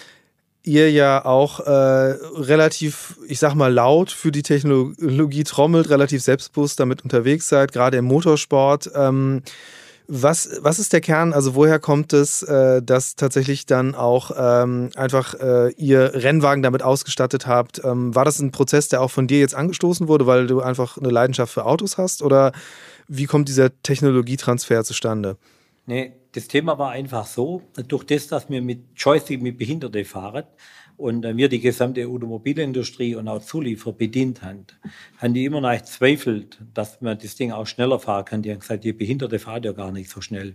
[0.62, 6.80] ihr ja auch äh, relativ, ich sag mal, laut für die Technologie trommelt, relativ selbstbewusst
[6.80, 8.90] damit unterwegs seid, gerade im Motorsport.
[8.94, 9.42] Ähm,
[10.12, 11.32] was, was ist der Kern?
[11.32, 16.82] Also woher kommt es, äh, dass tatsächlich dann auch ähm, einfach äh, ihr Rennwagen damit
[16.82, 17.80] ausgestattet habt?
[17.84, 20.98] Ähm, war das ein Prozess, der auch von dir jetzt angestoßen wurde, weil du einfach
[20.98, 22.22] eine Leidenschaft für Autos hast?
[22.22, 22.52] Oder
[23.06, 25.36] wie kommt dieser Technologietransfer zustande?
[25.90, 30.44] Nee, das Thema war einfach so, durch das, dass wir mit Joystick mit Behinderte fahren
[30.96, 34.66] und wir die gesamte Automobilindustrie und auch Zulieferer bedient haben,
[35.18, 38.42] haben die immer noch zweifelt, dass man das Ding auch schneller fahren kann.
[38.42, 40.54] Die haben gesagt, die Behinderte fahren ja gar nicht so schnell.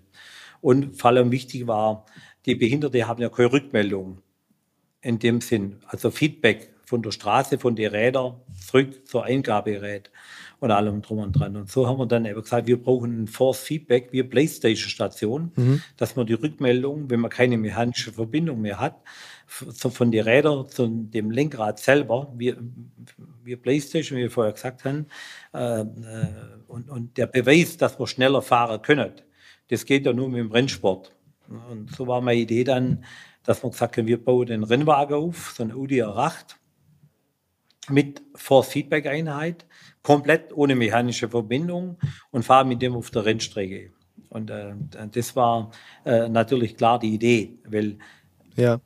[0.61, 2.05] Und vor allem wichtig war,
[2.45, 4.21] die Behinderte haben ja keine Rückmeldung
[5.01, 10.11] in dem Sinn, also Feedback von der Straße, von den Rädern zurück zur Eingabegerät
[10.59, 11.55] und allem drum und dran.
[11.55, 15.81] Und so haben wir dann eben gesagt, wir brauchen ein Force Feedback wie Playstation-Station, mhm.
[15.97, 18.95] dass man die Rückmeldung, wenn man keine mechanische Verbindung mehr hat,
[19.47, 22.55] von den Rädern zu dem Lenkrad selber, wie,
[23.43, 25.05] wie Playstation, wie wir vorher gesagt haben,
[25.53, 25.85] äh, äh,
[26.67, 29.11] und, und der Beweis, dass wir schneller fahren können,
[29.69, 31.11] das geht ja nur mit dem Rennsport.
[31.47, 33.03] Und so war meine Idee dann,
[33.43, 36.55] dass wir gesagt haben, wir bauen den Rennwagen auf, so ein Audi R8
[37.89, 39.65] mit Force Feedback Einheit,
[40.05, 41.97] komplett ohne mechanische Verbindung
[42.29, 43.91] und fahre mit dem auf der Rennstrecke.
[44.29, 44.75] Und äh,
[45.11, 45.71] das war
[46.05, 47.97] äh, natürlich klar die Idee, weil
[48.55, 48.79] ja.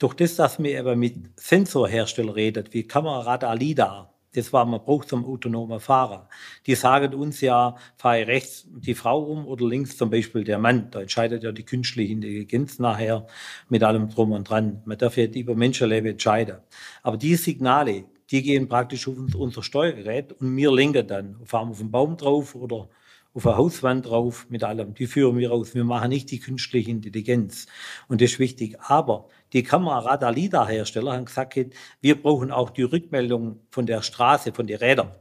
[0.00, 4.82] durch das, dass wir aber mit Sensorherstellern redet, wie Kamera, Radar, LIDAR, das war, man
[4.82, 6.28] braucht zum autonomen Fahrer.
[6.66, 10.90] Die sagen uns ja, fahre rechts die Frau um oder links zum Beispiel der Mann.
[10.90, 13.26] Da entscheidet ja die künstliche Intelligenz nachher
[13.68, 14.82] mit allem drum und dran.
[14.84, 16.58] Man darf ja über Menschenleben entscheiden.
[17.02, 21.36] Aber die Signale, die gehen praktisch auf unser Steuergerät und wir lenken dann.
[21.44, 22.88] Fahren auf einen Baum drauf oder
[23.34, 24.94] auf eine Hauswand drauf mit allem.
[24.94, 25.74] Die führen wir raus.
[25.74, 27.66] Wir machen nicht die künstliche Intelligenz.
[28.08, 28.80] Und das ist wichtig.
[28.80, 31.58] Aber die Kamera Radar LIDAR Hersteller haben gesagt,
[32.00, 35.12] wir brauchen auch die Rückmeldung von der Straße, von den Rädern.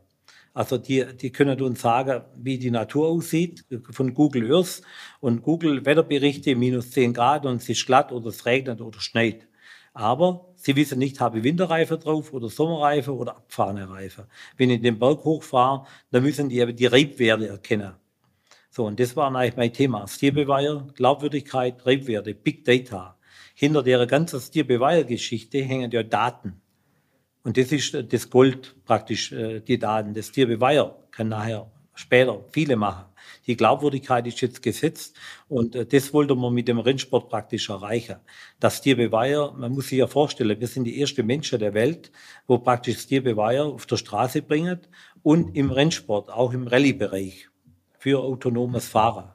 [0.53, 4.81] Also die, die können uns sagen, wie die Natur aussieht von Google Earth
[5.19, 9.49] und Google Wetterberichte minus 10 Grad und es ist glatt oder es regnet oder schneit.
[9.93, 14.25] Aber sie wissen nicht, habe ich Winterreifen drauf oder Sommerreifen oder abfahrene Reifen.
[14.57, 17.93] Wenn ich den Berg hochfahre, dann müssen die eben die Reibwerte erkennen.
[18.71, 20.07] So, und das war eigentlich mein Thema.
[20.07, 23.15] Stierbeweiher, Glaubwürdigkeit, Reibwerte, Big Data.
[23.53, 26.61] Hinter der ganzen Stierbeweiher-Geschichte hängen ja Daten.
[27.43, 30.15] Und das ist das Gold praktisch, äh, die Daten.
[30.15, 33.05] Das Tierbeweiher kann nachher später viele machen.
[33.47, 35.15] Die Glaubwürdigkeit ist jetzt gesetzt
[35.47, 38.17] und äh, das wollte man mit dem Rennsport praktisch erreichen.
[38.59, 42.11] Das Tierbeweiher, man muss sich ja vorstellen, wir sind die ersten Menschen der Welt,
[42.47, 44.79] wo praktisch das Tierbeweiher auf der Straße bringen
[45.23, 47.49] und im Rennsport, auch im Rallye-Bereich
[47.97, 49.31] für autonomes Fahren.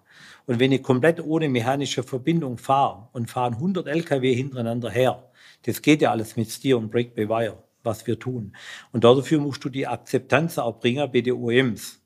[0.47, 5.31] Und wenn ich komplett ohne mechanische Verbindung fahre und fahren 100 LKW hintereinander her,
[5.63, 8.57] das geht ja alles mit Steer und Brake Bewire, was wir tun.
[8.93, 12.00] Und dafür musst du die Akzeptanz auch bringen bei den OEMs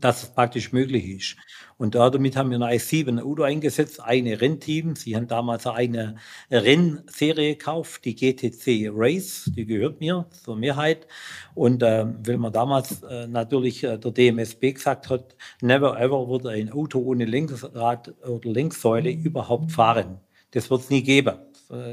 [0.00, 1.36] dass es praktisch möglich ist.
[1.76, 4.96] Und damit haben wir eine i7 Auto eingesetzt, eine Rennteam.
[4.96, 6.16] Sie haben damals eine
[6.50, 11.06] Rennserie gekauft, die GTC Race, die gehört mir zur Mehrheit.
[11.54, 16.46] Und äh, weil man damals äh, natürlich äh, der DMSB gesagt hat, never ever wird
[16.46, 20.20] ein Auto ohne Lenkrad oder Lenksäule überhaupt fahren.
[20.52, 21.36] Das wird es nie geben.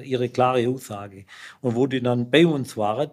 [0.03, 1.25] Ihre klare Aussage.
[1.61, 3.09] Und wo die dann bei uns waren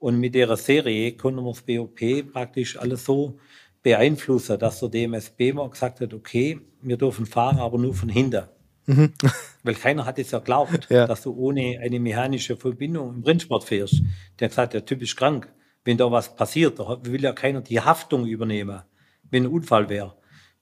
[0.00, 3.38] und mit ihrer Serie konnten wir das BOP praktisch alles so
[3.84, 8.44] beeinflussen, dass der DMSB mal gesagt hat, okay, wir dürfen fahren, aber nur von hinten.
[8.86, 9.12] Mhm.
[9.62, 11.06] Weil keiner hat es ja geglaubt, ja.
[11.06, 14.02] dass du ohne eine mechanische Verbindung im Rennsport fährst.
[14.40, 15.52] Der hat gesagt, der Typ ist krank.
[15.84, 18.82] Wenn da was passiert, da will ja keiner die Haftung übernehmen,
[19.30, 20.16] wenn ein Unfall wäre.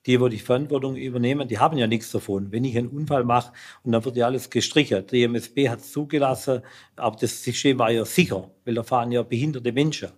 [0.04, 2.50] Die, wo die Verantwortung übernehmen, die haben ja nichts davon.
[2.50, 3.52] Wenn ich einen Unfall mache
[3.84, 5.06] und dann wird ja alles gestrichen.
[5.06, 6.62] Der MSB hat es zugelassen,
[6.96, 10.08] aber das System war ja sicher, weil da fahren ja behinderte Menschen.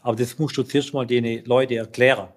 [0.00, 2.28] Aber das musst du zuerst mal den Leuten erklären.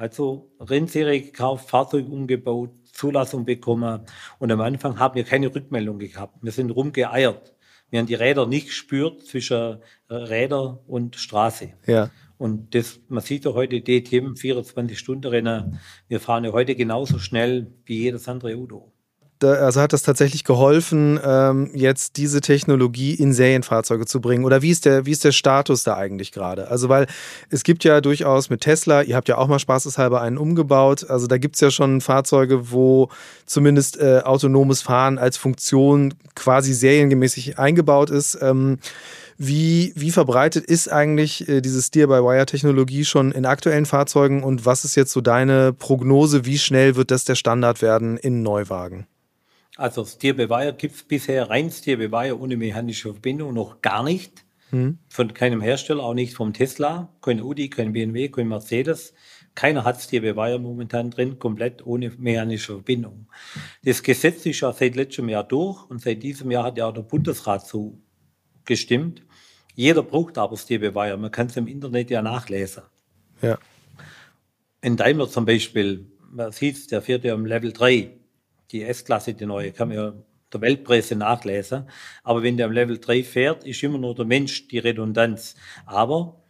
[0.00, 4.00] Also Rennserie gekauft, Fahrzeug umgebaut, Zulassung bekommen.
[4.38, 6.38] Und am Anfang haben wir keine Rückmeldung gehabt.
[6.40, 7.54] Wir sind rumgeeiert.
[7.90, 11.74] Wir haben die Räder nicht gespürt zwischen äh, Räder und Straße.
[11.86, 12.10] Ja.
[12.38, 15.78] Und das, man sieht ja heute DTM 24-Stunden-Rennen.
[16.08, 18.90] Wir fahren ja heute genauso schnell wie jedes andere Auto
[19.44, 24.44] also hat das tatsächlich geholfen, ähm, jetzt diese Technologie in Serienfahrzeuge zu bringen?
[24.44, 26.68] Oder wie ist der, wie ist der Status da eigentlich gerade?
[26.68, 27.06] Also, weil
[27.48, 31.08] es gibt ja durchaus mit Tesla, ihr habt ja auch mal spaßeshalber einen umgebaut.
[31.08, 33.08] Also da gibt es ja schon Fahrzeuge, wo
[33.46, 38.38] zumindest äh, autonomes Fahren als Funktion quasi seriengemäßig eingebaut ist.
[38.40, 38.78] Ähm,
[39.42, 44.96] wie, wie verbreitet ist eigentlich äh, diese Steer-by-Wire-Technologie schon in aktuellen Fahrzeugen und was ist
[44.96, 46.44] jetzt so deine Prognose?
[46.44, 49.06] Wie schnell wird das der Standard werden in Neuwagen?
[49.76, 54.44] Also Steer-by-Wire gibt es bisher rein Steer-by-Wire ohne mechanische Verbindung noch gar nicht.
[54.70, 54.98] Hm.
[55.08, 59.14] Von keinem Hersteller, auch nicht vom Tesla, kein Audi, kein BMW, kein Mercedes.
[59.54, 63.26] Keiner hat Steer-by-Wire momentan drin, komplett ohne mechanische Verbindung.
[63.84, 66.94] Das Gesetz ist ja seit letztem Jahr durch und seit diesem Jahr hat ja auch
[66.94, 67.98] der Bundesrat so
[68.64, 69.22] gestimmt.
[69.74, 71.16] Jeder braucht aber Steer-by-Wire.
[71.16, 72.84] Man kann es im Internet ja nachlesen.
[73.42, 73.58] Ja.
[74.82, 78.19] In Daimler zum Beispiel, man sieht der fährt ja im Level 3
[78.72, 80.12] die S-Klasse, die neue, kann man ja
[80.52, 81.88] der Weltpresse nachlesen.
[82.22, 85.54] Aber wenn der am Level 3 fährt, ist immer nur der Mensch die Redundanz.
[85.86, 86.40] Aber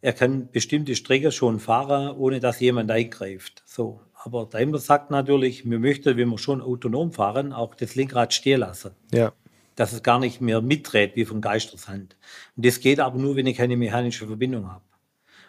[0.00, 3.62] er kann bestimmte Strecken schon fahren, ohne dass jemand eingreift.
[3.66, 4.00] So.
[4.14, 8.60] Aber Daimler sagt natürlich, wir möchten, wenn wir schon autonom fahren, auch das Lenkrad stehen
[8.60, 8.92] lassen.
[9.12, 9.32] Ja.
[9.76, 12.16] Dass es gar nicht mehr mitdreht wie von Geistershand.
[12.56, 14.82] Und das geht aber nur, wenn ich keine mechanische Verbindung habe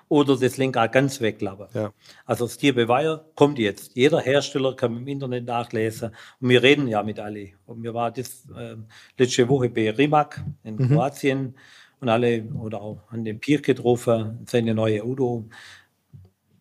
[0.07, 1.67] oder das Lenkrad ganz wegklappen.
[1.73, 1.93] Ja.
[2.25, 3.95] Also Steer by Wire kommt jetzt.
[3.95, 6.11] Jeder Hersteller kann im Internet nachlesen.
[6.39, 7.49] Und wir reden ja mit alle.
[7.65, 8.75] Und wir waren das äh,
[9.17, 10.89] letzte Woche bei Rimac in mhm.
[10.89, 11.55] Kroatien
[11.99, 15.45] und alle oder auch an dem Pier getroffen, seine neue Auto.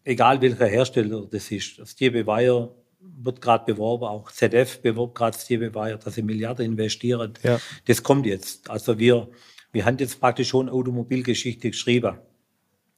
[0.05, 1.87] Egal welcher Hersteller das ist.
[1.87, 6.23] Steer by Wire wird gerade beworben, auch ZF bewirbt gerade Steer by Wire, dass sie
[6.23, 7.35] Milliarden investieren.
[7.43, 7.61] Ja.
[7.87, 8.71] Das kommt jetzt.
[8.71, 9.29] Also wir,
[9.73, 12.19] wir haben jetzt praktisch schon Automobilgeschichte geschrieben.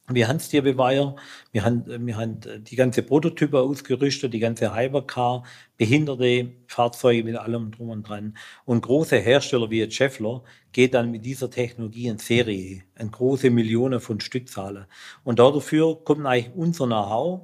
[0.09, 1.17] Wir haben Steerbeweiher,
[1.51, 5.43] wir haben, wir haben die ganze Prototype ausgerüstet, die ganze Hypercar,
[5.75, 8.37] behinderte Fahrzeuge mit allem drum und dran.
[8.63, 13.99] Und große Hersteller wie Scheffler geht dann mit dieser Technologie in Serie, in große Millionen
[13.99, 14.85] von Stückzahlen.
[15.25, 17.41] Und dafür kommt eigentlich unser Know-how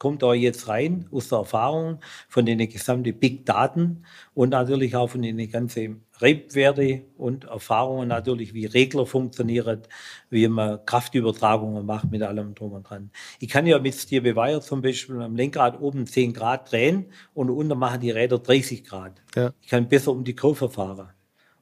[0.00, 5.08] kommt da jetzt rein aus der Erfahrung von den gesamten Big Daten und natürlich auch
[5.08, 9.82] von den ganzen Reibwerte und Erfahrungen natürlich, wie Regler funktionieren,
[10.30, 13.10] wie man Kraftübertragungen macht mit allem drum und dran.
[13.40, 17.50] Ich kann ja mit Steer Bewire zum Beispiel am Lenkrad oben 10 Grad drehen und
[17.50, 19.20] unten machen die Räder 30 Grad.
[19.36, 19.52] Ja.
[19.60, 21.10] Ich kann besser um die Kurve fahren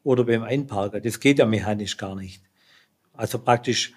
[0.05, 1.03] oder beim Einparken.
[1.03, 2.45] Das geht ja mechanisch gar nicht.
[3.15, 3.95] Also praktisch,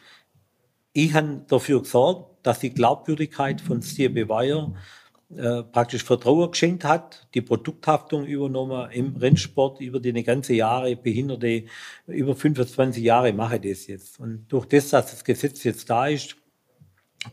[0.93, 4.73] ich habe dafür gesorgt, dass die Glaubwürdigkeit von Steer Bewire
[5.38, 11.63] äh, praktisch Vertrauen geschenkt hat, die Produkthaftung übernommen im Rennsport über die ganze Jahre, Behinderte,
[12.08, 14.19] über 25 Jahre mache ich das jetzt.
[14.19, 16.36] Und durch das, dass das Gesetz jetzt da ist,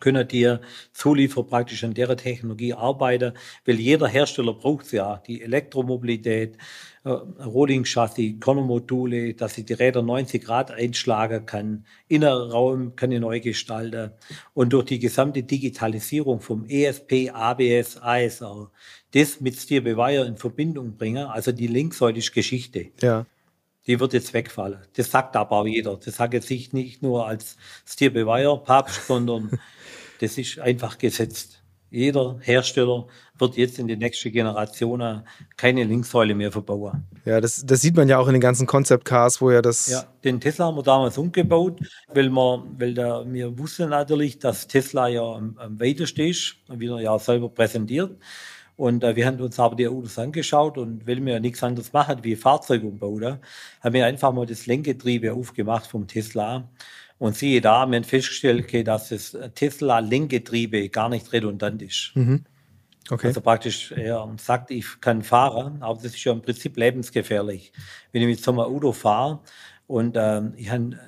[0.01, 0.57] können die
[0.93, 3.33] Zulieferer praktisch an der Technologie arbeiten,
[3.65, 6.59] weil jeder Hersteller braucht ja, die Elektromobilität,
[7.05, 13.41] äh, Rolling-Chassis, Konnermodule, dass ich die Räder 90 Grad einschlagen kann, Innenraum kann ich neu
[13.41, 14.13] gestalten
[14.53, 18.71] und durch die gesamte Digitalisierung vom ESP, ABS, ASR,
[19.13, 22.89] das mit Steer Bewire in Verbindung bringen, also die Linksäule ist Geschichte.
[23.01, 23.25] Ja
[23.89, 24.79] die wird jetzt wegfallen.
[24.97, 25.97] Das sagt aber auch jeder.
[25.97, 29.51] Das sage jetzt ich nicht nur als Steer Bewire Papst, sondern
[30.21, 31.63] das ist einfach gesetzt.
[31.91, 33.07] Jeder Hersteller
[33.39, 35.23] wird jetzt in die nächste Generation
[35.57, 37.05] keine Linksäule mehr verbauen.
[37.25, 39.87] Ja, das, das sieht man ja auch in den ganzen Concept Cars, wo ja das.
[39.87, 41.81] Ja, den Tesla haben wir damals umgebaut,
[42.13, 46.89] weil wir, weil da, wir wussten natürlich, dass Tesla ja am, am weitesten ist, wie
[46.89, 48.19] er ja selber präsentiert.
[48.77, 51.93] Und äh, wir haben uns aber die Autos angeschaut und weil wir ja nichts anderes
[51.93, 53.41] machen wie Fahrzeugumbau, da,
[53.81, 56.69] haben wir einfach mal das Lenkgetriebe aufgemacht vom Tesla
[57.19, 62.13] und siehe da, wir haben festgestellt, dass das Tesla-Lenkgetriebe gar nicht redundant ist.
[62.15, 62.45] Mhm.
[63.11, 63.29] Okay.
[63.29, 67.73] Also praktisch, er sagt, ich kann fahren, aber das ist ja im Prinzip lebensgefährlich.
[68.13, 69.41] Wenn ich mit so einem Auto fahre
[69.87, 70.99] und ähm, ich habe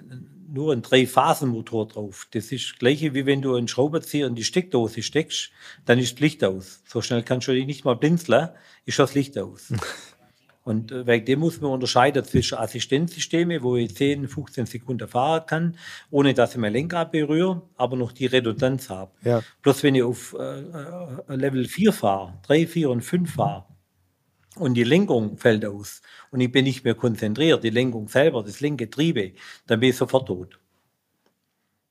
[0.53, 4.45] nur einen Drei-Phasen-Motor drauf, das ist das gleiche, wie wenn du einen Schraubenzieher in die
[4.45, 5.51] Steckdose steckst,
[5.85, 6.83] dann ist das Licht aus.
[6.87, 8.49] So schnell kannst du dich nicht mal blinzeln,
[8.87, 9.73] ist das Licht aus.
[10.63, 15.47] Und äh, wegen dem muss man unterscheiden zwischen Assistenzsystemen, wo ich 10, 15 Sekunden fahren
[15.47, 15.77] kann,
[16.11, 19.11] ohne dass ich mein Lenkrad berühre, aber noch die Redundanz habe.
[19.23, 19.43] Ja.
[19.63, 23.65] Bloß wenn ich auf äh, äh Level 4 fahre, 3, 4 und 5 fahre,
[24.57, 28.61] und die Lenkung fällt aus und ich bin nicht mehr konzentriert, die Lenkung selber, das
[28.61, 29.33] linke Getriebe,
[29.67, 30.59] dann bin ich sofort tot.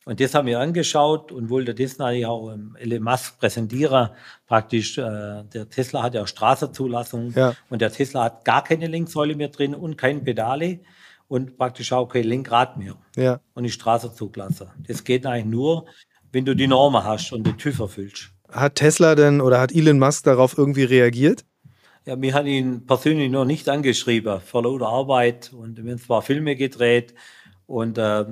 [0.06, 4.10] Und das haben wir angeschaut und wollte das natürlich auch im Elon Musk präsentieren.
[4.48, 7.54] Praktisch, äh, der Tesla hat ja Straßenzulassung ja.
[7.70, 10.80] und der Tesla hat gar keine Lenksäule mehr drin und kein Pedale
[11.28, 12.96] und praktisch auch kein Lenkrad mehr.
[13.16, 13.40] Ja.
[13.54, 14.68] Und die Straße zugelassen.
[14.88, 15.86] Das geht eigentlich nur,
[16.32, 18.32] wenn du die Normen hast und den TÜV erfüllst.
[18.50, 21.46] Hat Tesla denn oder hat Elon Musk darauf irgendwie reagiert?
[22.06, 26.24] Ja, mir hat ihn persönlich noch nicht angeschrieben, vor lauter Arbeit und wir haben zwar
[26.24, 27.14] Filme gedreht
[27.69, 28.25] und äh, äh,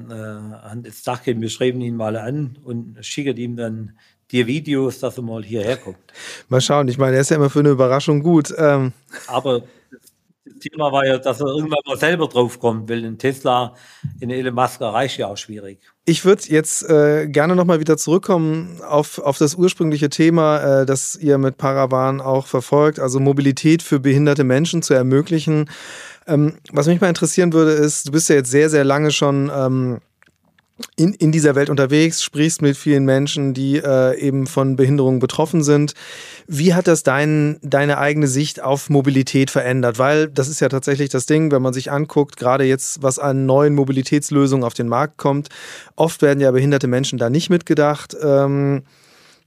[0.84, 3.92] ich, wir schreiben ihn mal an und schicken ihm dann
[4.32, 6.00] die Videos, dass er mal hierher kommt.
[6.50, 8.54] Mal schauen, ich meine, er ist ja immer für eine Überraschung gut.
[8.58, 8.94] Ähm.
[9.28, 9.62] Aber
[10.44, 13.76] das Thema war ja, dass er irgendwann mal selber draufkommt, weil ein Tesla
[14.20, 15.80] in Elon Musk erreicht ja auch schwierig.
[16.04, 21.16] Ich würde jetzt äh, gerne nochmal wieder zurückkommen auf, auf das ursprüngliche Thema, äh, das
[21.16, 25.70] ihr mit Paravan auch verfolgt, also Mobilität für behinderte Menschen zu ermöglichen.
[26.28, 29.52] Ähm, was mich mal interessieren würde, ist, du bist ja jetzt sehr, sehr lange schon
[29.54, 30.00] ähm,
[30.96, 35.64] in, in dieser Welt unterwegs, sprichst mit vielen Menschen, die äh, eben von Behinderungen betroffen
[35.64, 35.94] sind.
[36.48, 39.98] Wie hat das dein, deine eigene Sicht auf Mobilität verändert?
[39.98, 43.46] Weil das ist ja tatsächlich das Ding, wenn man sich anguckt, gerade jetzt, was an
[43.46, 45.50] neuen Mobilitätslösungen auf den Markt kommt.
[45.96, 48.16] Oft werden ja behinderte Menschen da nicht mitgedacht.
[48.22, 48.84] Ähm,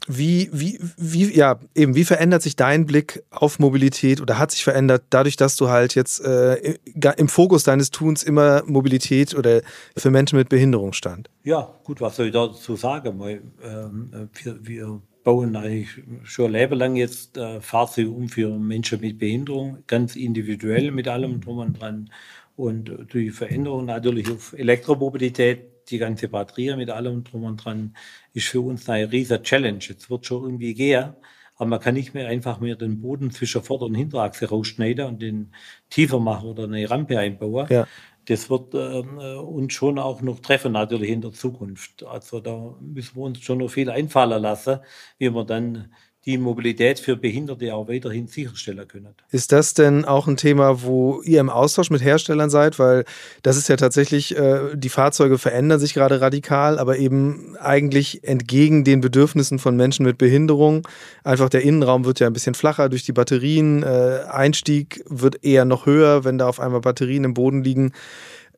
[0.07, 4.65] wie, wie, wie, ja, eben, wie verändert sich dein Blick auf Mobilität oder hat sich
[4.65, 6.77] verändert, dadurch, dass du halt jetzt äh,
[7.17, 9.63] im Fokus deines Tuns immer Mobilität oder
[9.97, 11.29] für Menschen mit Behinderung stand?
[11.45, 13.19] Ja, gut, was soll ich dazu sagen?
[13.19, 15.89] Weil, ähm, wir, wir, bauen eigentlich
[16.23, 21.41] schon Leben lang jetzt äh, Fahrzeuge um für Menschen mit Behinderung, ganz individuell mit allem
[21.41, 22.11] drum und dran.
[22.57, 27.95] Und die Veränderung natürlich auf Elektromobilität die ganze Batterie mit allem drum und dran
[28.33, 29.81] ist für uns eine riesige Challenge.
[29.81, 31.15] Jetzt wird schon irgendwie gehen,
[31.57, 35.23] aber man kann nicht mehr einfach mehr den Boden zwischen Vorder- und Hinterachse rausschneiden und
[35.23, 35.53] den
[35.91, 37.67] tiefer machen oder eine Rampe einbauen.
[37.69, 37.87] Ja.
[38.27, 42.05] Das wird äh, uns schon auch noch treffen, natürlich in der Zukunft.
[42.05, 44.81] Also da müssen wir uns schon noch viel einfallen lassen,
[45.19, 45.93] wie wir dann
[46.27, 49.15] die Mobilität für Behinderte auch weiterhin sicherstellen können.
[49.31, 52.79] Ist das denn auch ein Thema, wo ihr im Austausch mit Herstellern seid?
[52.79, 53.05] Weil
[53.43, 58.85] das ist ja tatsächlich, äh, die Fahrzeuge verändern sich gerade radikal, aber eben eigentlich entgegen
[58.85, 60.87] den Bedürfnissen von Menschen mit Behinderung.
[61.25, 63.83] Einfach der Innenraum wird ja ein bisschen flacher durch die Batterien.
[63.83, 67.93] Äh, Einstieg wird eher noch höher, wenn da auf einmal Batterien im Boden liegen.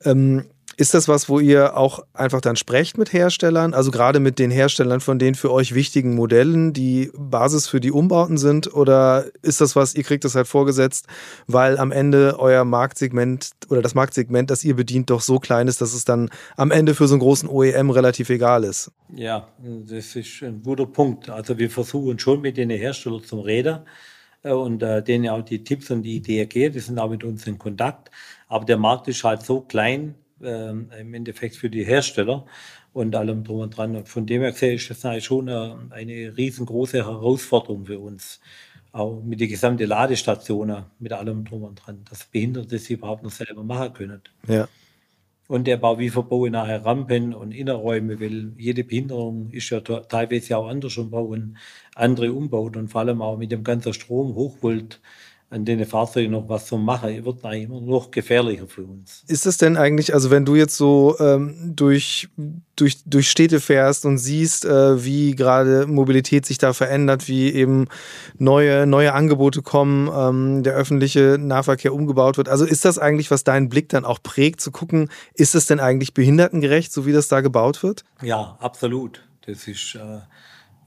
[0.05, 3.75] Ähm, ist das was, wo ihr auch einfach dann sprecht mit Herstellern?
[3.75, 7.93] Also gerade mit den Herstellern von den für euch wichtigen Modellen, die Basis für die
[7.93, 8.73] Umbauten sind?
[8.75, 11.07] Oder ist das was, ihr kriegt das halt vorgesetzt,
[11.47, 15.81] weil am Ende euer Marktsegment oder das Marktsegment, das ihr bedient, doch so klein ist,
[15.81, 18.91] dass es dann am Ende für so einen großen OEM relativ egal ist?
[19.15, 21.29] Ja, das ist ein guter Punkt.
[21.29, 23.81] Also wir versuchen schon mit den Herstellern zum Reden
[24.43, 26.75] äh, und äh, denen auch die Tipps und die Ideen geben.
[26.75, 28.11] Die sind auch mit uns in Kontakt.
[28.49, 32.47] Aber der Markt ist halt so klein, äh, im Endeffekt für die Hersteller
[32.93, 33.97] und allem drum und dran.
[33.97, 38.41] Und von dem her gesehen ist das eigentlich schon eine, eine riesengroße Herausforderung für uns.
[38.93, 43.31] Auch mit den gesamten Ladestationen, mit allem drum und dran, dass Behinderte sie überhaupt noch
[43.31, 44.23] selber machen können.
[44.47, 44.69] Ja.
[45.49, 50.57] Und der Bau, wie verbaue nachher Rampen und Innerräume, weil jede Behinderung ist ja teilweise
[50.57, 51.59] auch anders umbauen,
[51.95, 55.01] andere umbaut und vor allem auch mit dem ganzen Strom, Hochvolt,
[55.53, 59.23] an den Fahrzeugen noch was zu machen, wird eigentlich immer noch gefährlicher für uns.
[59.29, 62.29] Ist es denn eigentlich, also wenn du jetzt so ähm, durch,
[62.75, 67.89] durch, durch Städte fährst und siehst, äh, wie gerade Mobilität sich da verändert, wie eben
[68.39, 73.45] neue, neue Angebote kommen, ähm, der öffentliche Nahverkehr umgebaut wird, also ist das eigentlich, was
[73.45, 77.29] deinen Blick dann auch prägt, zu gucken, ist es denn eigentlich behindertengerecht, so wie das
[77.29, 78.05] da gebaut wird?
[78.23, 79.23] Ja, absolut.
[79.45, 79.97] Das ist...
[79.97, 80.21] Äh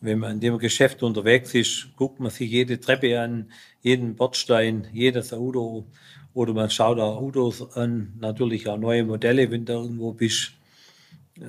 [0.01, 4.87] wenn man in dem Geschäft unterwegs ist, guckt man sich jede Treppe an, jeden Bordstein,
[4.93, 5.85] jedes Auto
[6.33, 10.53] oder man schaut auch Autos an, natürlich auch neue Modelle, wenn du irgendwo bist.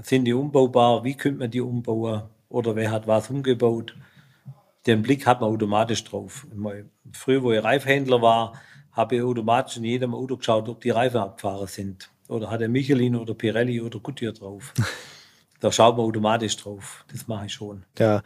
[0.03, 1.05] Sind die umbaubar?
[1.05, 2.23] Wie könnte man die umbauen?
[2.49, 3.97] Oder wer hat was umgebaut?
[4.87, 6.47] Den Blick hat man automatisch drauf.
[7.13, 8.61] Früher, wo ich Reifhändler war,
[8.93, 12.09] habe ich automatisch in jedem Auto geschaut, ob die Reifen abgefahren sind.
[12.29, 14.73] Oder hat er Michelin oder Pirelli oder Goodyear drauf.
[15.61, 17.05] da schaut man automatisch drauf.
[17.13, 17.85] Das mache ich schon.
[17.99, 18.23] Ja.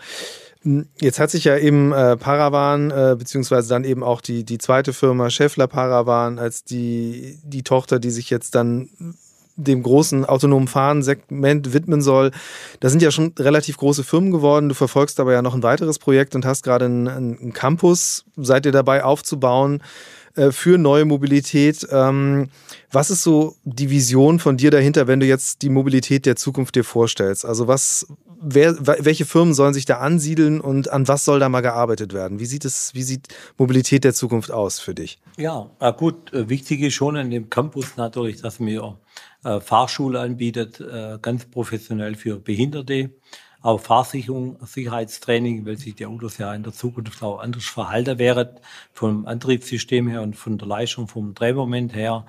[0.63, 4.59] Hm, jetzt hat sich ja eben äh, Paravan, äh, beziehungsweise dann eben auch die, die
[4.59, 8.91] zweite Firma Scheffler Paravan als die, die Tochter, die sich jetzt dann
[9.57, 12.31] dem großen autonomen Fahren-Segment widmen soll.
[12.81, 14.69] Da sind ja schon relativ große Firmen geworden.
[14.69, 18.25] Du verfolgst aber ja noch ein weiteres Projekt und hast gerade einen, einen Campus.
[18.37, 19.83] Seid ihr dabei aufzubauen?
[20.37, 21.87] Äh, für neue Mobilität.
[21.91, 22.51] Ähm,
[22.93, 26.77] was ist so die Vision von dir dahinter, wenn du jetzt die Mobilität der Zukunft
[26.77, 27.45] dir vorstellst?
[27.45, 28.07] Also was,
[28.41, 32.39] wer, welche Firmen sollen sich da ansiedeln und an was soll da mal gearbeitet werden?
[32.39, 33.27] Wie sieht es, wie sieht
[33.59, 35.21] Mobilität der Zukunft aus für dich?
[35.37, 38.61] Ja, gut, äh, wichtig ist schon in dem Campus natürlich, dass
[39.43, 43.11] äh, Fahrschule anbietet, äh, ganz professionell für Behinderte,
[43.63, 48.59] auch Fahrsicherung, Sicherheitstraining, weil sich die Autos ja in der Zukunft auch anders verhalten werden,
[48.93, 52.25] vom Antriebssystem her und von der Leistung, vom Drehmoment her.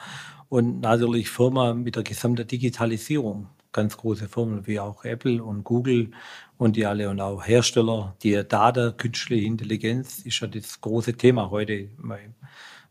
[0.49, 3.47] Und natürlich Firma mit der gesamten Digitalisierung.
[3.71, 6.11] Ganz große Firmen wie auch Apple und Google
[6.57, 8.13] und die alle und auch Hersteller.
[8.21, 11.87] Die Daten, künstliche Intelligenz ist ja das große Thema heute.
[11.97, 12.19] Man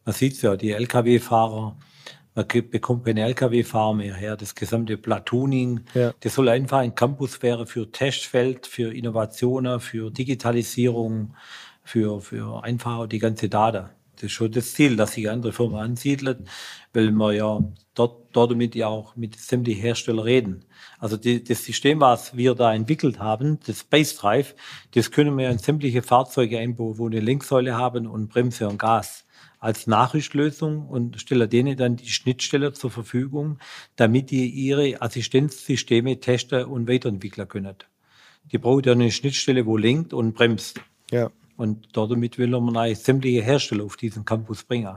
[0.06, 1.76] sieht es ja, die Lkw-Fahrer,
[2.48, 5.80] man bekommt keine Lkw-Fahrer mehr her, das gesamte Platooning.
[5.94, 6.12] Ja.
[6.20, 11.34] Das soll einfach ein Campus werden für Testfeld, für Innovationen, für Digitalisierung,
[11.84, 13.88] für, für einfach die ganze Daten.
[14.16, 16.46] Das ist schon das Ziel, dass sich andere Firmen ansiedeln,
[16.92, 17.64] weil wir ja
[17.94, 20.64] dort, dort damit ja auch mit sämtlichen Herstellern reden.
[20.98, 24.54] Also die, das System, was wir da entwickelt haben, das Space Drive,
[24.94, 29.24] das können wir in sämtliche Fahrzeuge einbauen, wo eine Lenksäule haben und Bremse und Gas
[29.60, 33.58] als Nachrichtlösung und stelle denen dann die Schnittstelle zur Verfügung,
[33.96, 37.76] damit die ihre Assistenzsysteme testen und weiterentwickeln können.
[38.50, 40.80] Die braucht ja eine Schnittstelle, wo lenkt und bremst.
[41.10, 41.30] Ja.
[41.56, 44.96] Und damit will man eigentlich sämtliche Hersteller auf diesen Campus bringen,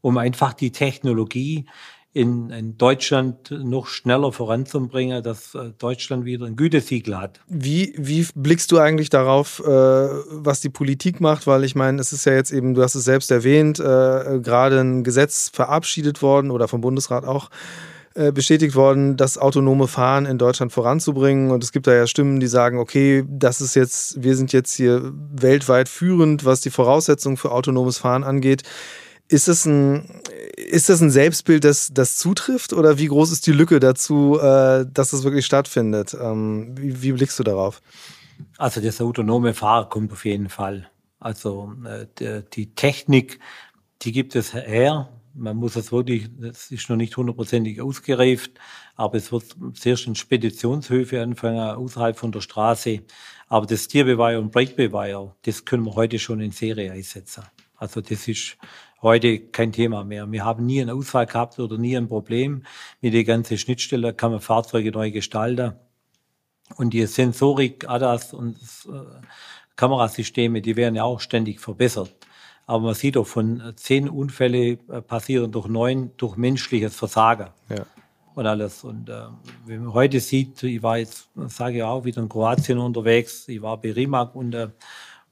[0.00, 1.66] um einfach die Technologie
[2.12, 7.40] in, in Deutschland noch schneller voranzubringen, dass äh, Deutschland wieder ein Gütesiegel hat.
[7.46, 11.46] Wie, wie blickst du eigentlich darauf, äh, was die Politik macht?
[11.46, 14.80] Weil ich meine, es ist ja jetzt eben, du hast es selbst erwähnt, äh, gerade
[14.80, 17.48] ein Gesetz verabschiedet worden oder vom Bundesrat auch
[18.14, 21.52] äh, bestätigt worden, das autonome Fahren in Deutschland voranzubringen.
[21.52, 24.74] Und es gibt da ja Stimmen, die sagen, okay, das ist jetzt, wir sind jetzt
[24.74, 28.64] hier weltweit führend, was die Voraussetzungen für autonomes Fahren angeht.
[29.30, 30.20] Ist das ein,
[30.56, 32.72] ist das ein Selbstbild, das, das zutrifft?
[32.72, 36.16] Oder wie groß ist die Lücke dazu, äh, dass das wirklich stattfindet?
[36.20, 37.80] Ähm, wie, wie blickst du darauf?
[38.58, 40.90] Also das autonome Fahren kommt auf jeden Fall.
[41.18, 43.38] Also äh, die Technik,
[44.02, 48.52] die gibt es her man muss es wirklich, das ist noch nicht hundertprozentig ausgereift,
[48.96, 53.00] aber es wird zuerst in Speditionshöfe anfangen, außerhalb von der Straße.
[53.48, 57.44] Aber das Tierbeweiher und Breitbeweiher, das können wir heute schon in Serie einsetzen.
[57.76, 58.56] Also das ist
[59.02, 60.30] heute kein Thema mehr.
[60.30, 62.64] Wir haben nie einen Ausfall gehabt oder nie ein Problem.
[63.00, 65.74] Mit der ganzen Schnittstelle kann man Fahrzeuge neu gestalten.
[66.76, 69.26] Und die Sensorik, ADAS und äh,
[69.76, 72.14] Kamerasysteme, die werden ja auch ständig verbessert.
[72.66, 77.48] Aber man sieht auch von äh, zehn Unfälle äh, passieren durch neun durch menschliches Versagen.
[77.68, 77.84] Ja.
[78.34, 78.84] Und alles.
[78.84, 79.24] Und äh,
[79.66, 83.60] wenn man heute sieht, ich war jetzt, sage ich auch, wieder in Kroatien unterwegs, ich
[83.60, 84.68] war bei Rimac und, äh,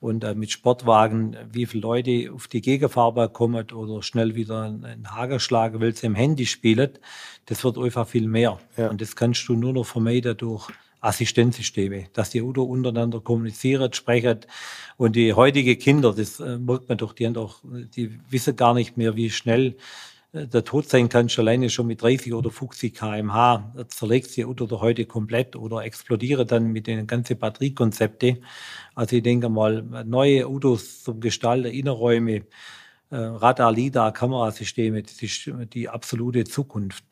[0.00, 5.14] und äh, mit Sportwagen, wie viele Leute auf die Gegenfarbe kommen oder schnell wieder einen
[5.14, 6.90] Hager schlagen, weil sie im Handy spielen,
[7.46, 8.58] das wird einfach viel mehr.
[8.76, 8.90] Ja.
[8.90, 10.68] Und das kannst du nur noch vermeiden durch
[11.00, 14.40] Assistenzsysteme, dass die Auto untereinander kommunizieren, sprechen.
[14.96, 18.74] Und die heutige Kinder, das äh, merkt man doch, die haben doch, die wissen gar
[18.74, 19.76] nicht mehr, wie schnell
[20.32, 23.74] der Tod sein kann, schon alleine schon mit 30 oder 50 kmh.
[23.88, 28.38] Zerlegt die Auto doch heute komplett oder explodiert dann mit den ganzen Batteriekonzepte.
[28.94, 32.44] Also ich denke mal, neue Autos zum Gestalten, Innenräume,
[33.10, 37.04] äh, Radar, LIDAR, Kamerasysteme, das ist die absolute Zukunft.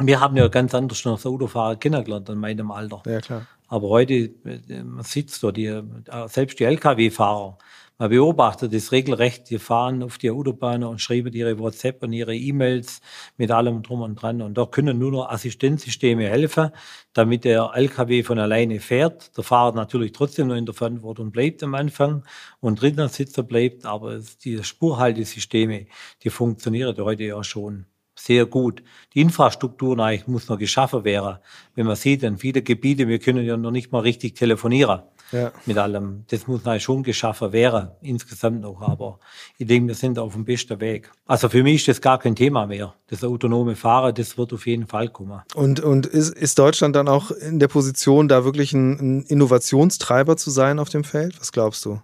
[0.00, 3.02] Wir haben ja ganz anders noch Autofahrer kennengelernt in meinem Alter.
[3.06, 3.46] Ja, klar.
[3.68, 5.82] Aber heute, man sitzt da, die,
[6.26, 7.56] selbst die Lkw-Fahrer,
[8.02, 12.34] man beobachtet das regelrecht, die fahren auf die Autobahn und schreiben ihre WhatsApp und ihre
[12.34, 13.00] E-Mails
[13.36, 14.42] mit allem drum und dran.
[14.42, 16.70] Und da können nur noch Assistenzsysteme helfen,
[17.12, 19.36] damit der LKW von alleine fährt.
[19.36, 22.24] Der Fahrer natürlich trotzdem noch in der Verantwortung bleibt am Anfang
[22.58, 25.86] und dritter Sitzer bleibt, aber die Spurhaltesysteme,
[26.24, 27.86] die funktionieren heute ja schon
[28.24, 28.82] sehr gut.
[29.14, 31.38] Die Infrastruktur eigentlich muss noch geschaffen werden.
[31.74, 35.02] Wenn man sieht, in viele Gebiete, wir können ja noch nicht mal richtig telefonieren.
[35.32, 35.50] Ja.
[35.64, 36.24] Mit allem.
[36.28, 38.82] Das muss eigentlich schon geschaffen werden, insgesamt noch.
[38.82, 39.18] Aber
[39.56, 41.10] ich denke, wir sind auf dem besten Weg.
[41.26, 42.94] Also für mich ist das gar kein Thema mehr.
[43.08, 45.40] Das autonome Fahren, das wird auf jeden Fall kommen.
[45.54, 50.36] Und, und ist, ist Deutschland dann auch in der Position, da wirklich ein, ein Innovationstreiber
[50.36, 51.40] zu sein auf dem Feld?
[51.40, 52.00] Was glaubst du?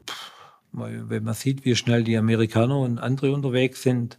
[0.72, 4.18] Wenn man sieht, wie schnell die Amerikaner und andere unterwegs sind,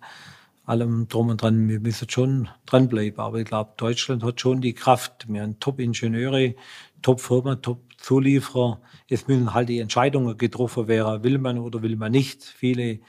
[0.70, 1.68] allem drum und dran.
[1.68, 3.20] Wir müssen schon dranbleiben.
[3.20, 5.26] Aber ich glaube, Deutschland hat schon die Kraft.
[5.28, 6.54] Wir haben Top-Ingenieure,
[7.02, 8.80] Top-Firmen, Top-Zulieferer.
[9.10, 12.44] Es müssen halt die Entscheidungen getroffen werden, will man oder will man nicht.
[12.44, 13.00] Viele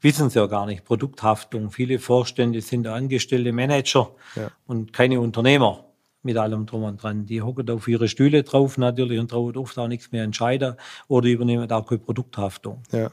[0.00, 0.84] wissen es ja gar nicht.
[0.84, 1.70] Produkthaftung.
[1.70, 4.50] Viele Vorstände sind angestellte Manager ja.
[4.66, 5.84] und keine Unternehmer
[6.22, 7.24] mit allem drum und dran.
[7.24, 10.74] Die hocken auf ihre Stühle drauf natürlich und trauen oft auch nichts mehr entscheiden
[11.08, 12.82] oder übernehmen auch keine Produkthaftung.
[12.92, 13.10] Ja.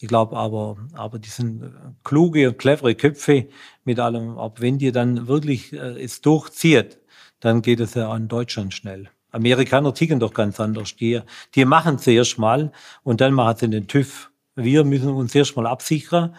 [0.00, 1.68] Ich glaube aber, aber die sind äh,
[2.04, 3.48] kluge und clevere Köpfe
[3.84, 4.38] mit allem.
[4.38, 6.98] Ab wenn die dann wirklich äh, es durchzieht,
[7.40, 9.10] dann geht es ja an Deutschland schnell.
[9.30, 10.96] Amerikaner ticken doch ganz anders.
[10.96, 11.20] Die,
[11.54, 12.72] die machen zuerst mal
[13.02, 14.30] und dann machen sie den TÜV.
[14.54, 16.34] Wir müssen uns erst mal absichern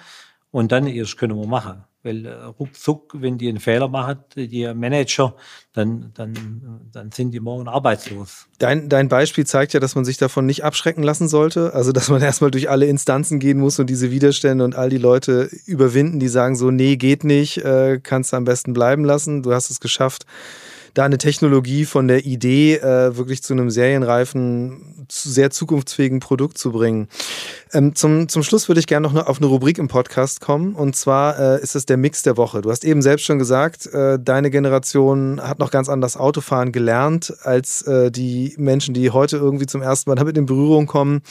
[0.51, 1.83] und dann erst können wir machen.
[2.01, 5.35] Weil äh, ruckzuck, wenn die einen Fehler machen, die Manager,
[5.73, 8.47] dann, dann, dann sind die morgen arbeitslos.
[8.57, 11.73] Dein, dein Beispiel zeigt ja, dass man sich davon nicht abschrecken lassen sollte.
[11.73, 14.97] Also, dass man erstmal durch alle Instanzen gehen muss und diese Widerstände und all die
[14.97, 19.43] Leute überwinden, die sagen so, nee, geht nicht, äh, kannst du am besten bleiben lassen.
[19.43, 20.25] Du hast es geschafft,
[20.93, 26.71] da eine Technologie von der Idee äh, wirklich zu einem serienreifen, sehr zukunftsfähigen Produkt zu
[26.71, 27.07] bringen.
[27.73, 30.75] Ähm, zum, zum Schluss würde ich gerne noch auf eine Rubrik im Podcast kommen.
[30.75, 32.61] Und zwar äh, ist es der Mix der Woche.
[32.61, 37.33] Du hast eben selbst schon gesagt, äh, deine Generation hat noch ganz anders Autofahren gelernt
[37.43, 41.21] als äh, die Menschen, die heute irgendwie zum ersten Mal damit in Berührung kommen.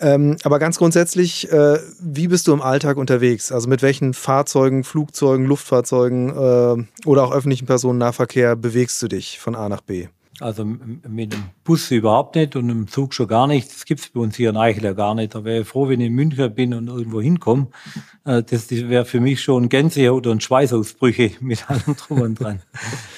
[0.00, 3.50] Ähm, aber ganz grundsätzlich, äh, wie bist du im Alltag unterwegs?
[3.50, 9.54] Also mit welchen Fahrzeugen, Flugzeugen, Luftfahrzeugen äh, oder auch öffentlichen Personennahverkehr bewegst du dich von
[9.54, 10.08] A nach B?
[10.40, 13.68] Also mit dem Bus überhaupt nicht und im Zug schon gar nicht.
[13.74, 15.34] Das gibt's bei uns hier in Eichel ja gar nicht.
[15.34, 17.68] Da wäre ich froh, wenn ich in München bin und irgendwo hinkomme.
[18.24, 22.62] Äh, das wäre für mich schon Gänsehaut und Schweißausbrüche mit allem drum und dran.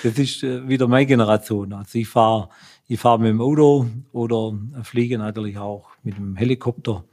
[0.02, 1.74] Das ist äh, wieder meine Generation.
[1.74, 2.48] Also ich fahre
[2.90, 7.04] ich fahre mit dem Auto oder fliege natürlich auch mit dem Helikopter,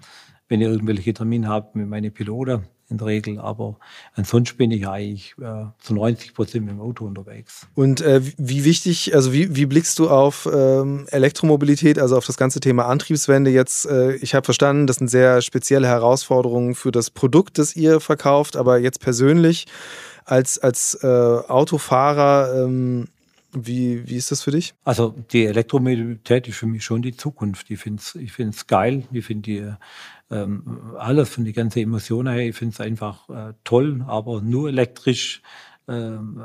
[0.49, 3.37] wenn ich irgendwelche Termine habe mit meinen Piloten in der Regel.
[3.37, 3.77] Aber
[4.15, 7.67] ansonsten bin ich eigentlich äh, zu 90 Prozent mit dem Auto unterwegs.
[7.75, 12.37] Und äh, wie wichtig, also wie, wie blickst du auf ähm, Elektromobilität, also auf das
[12.37, 13.85] ganze Thema Antriebswende jetzt?
[13.85, 18.57] Äh, ich habe verstanden, das sind sehr spezielle Herausforderungen für das Produkt, das ihr verkauft,
[18.57, 19.67] aber jetzt persönlich
[20.25, 23.09] als, als äh, Autofahrer, ähm,
[23.65, 24.73] wie, wie ist das für dich?
[24.83, 27.69] Also die Elektromobilität ist für mich schon die Zukunft.
[27.71, 29.03] Ich finde es ich find's geil.
[29.11, 29.73] Ich finde die
[30.29, 34.69] ähm, alles von die ganze Emotionen her, ich finde es einfach äh, toll, aber nur
[34.69, 35.41] elektrisch,
[35.87, 36.43] ähm,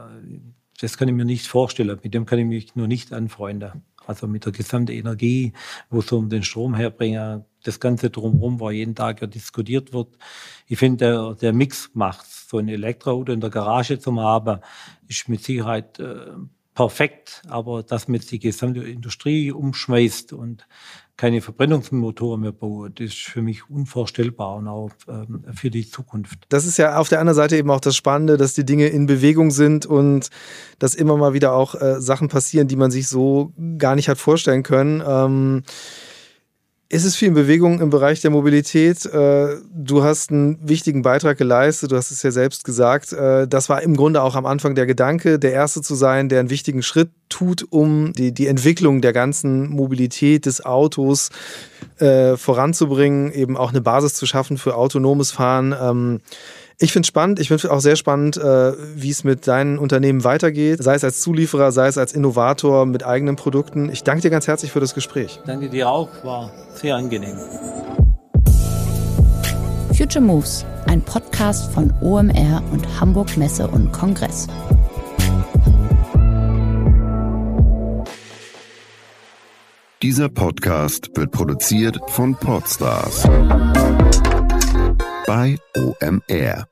[0.80, 1.98] das kann ich mir nicht vorstellen.
[2.02, 3.82] Mit dem kann ich mich nur nicht anfreunden.
[4.04, 5.52] Also mit der gesamten Energie,
[5.88, 10.08] wo es um den Strom herbringen, das Ganze drumherum, wo jeden Tag ja diskutiert wird.
[10.66, 14.60] Ich finde, der, der Mix macht So ein Elektroauto in der Garage zu haben,
[15.06, 16.32] ist mit Sicherheit äh,
[16.74, 20.66] perfekt, aber dass man jetzt die gesamte Industrie umschmeißt und
[21.16, 26.46] keine Verbrennungsmotoren mehr baut, ist für mich unvorstellbar und auch ähm, für die Zukunft.
[26.48, 29.06] Das ist ja auf der anderen Seite eben auch das Spannende, dass die Dinge in
[29.06, 30.30] Bewegung sind und
[30.78, 34.18] dass immer mal wieder auch äh, Sachen passieren, die man sich so gar nicht hat
[34.18, 35.02] vorstellen können.
[35.06, 35.62] Ähm
[36.94, 39.06] es ist viel in Bewegung im Bereich der Mobilität.
[39.06, 43.14] Äh, du hast einen wichtigen Beitrag geleistet, du hast es ja selbst gesagt.
[43.14, 46.40] Äh, das war im Grunde auch am Anfang der Gedanke, der Erste zu sein, der
[46.40, 51.30] einen wichtigen Schritt tut, um die, die Entwicklung der ganzen Mobilität des Autos
[51.96, 56.20] äh, voranzubringen, eben auch eine Basis zu schaffen für autonomes Fahren.
[56.82, 57.38] Ich finde es spannend.
[57.38, 61.20] Ich finde auch sehr spannend, äh, wie es mit deinen Unternehmen weitergeht, sei es als
[61.20, 63.88] Zulieferer, sei es als Innovator mit eigenen Produkten.
[63.88, 65.38] Ich danke dir ganz herzlich für das Gespräch.
[65.46, 67.36] Danke dir auch, war sehr angenehm.
[69.96, 74.48] Future Moves, ein Podcast von OMR und Hamburg Messe und Kongress.
[80.02, 83.22] Dieser Podcast wird produziert von Podstars
[85.28, 86.71] bei OMR.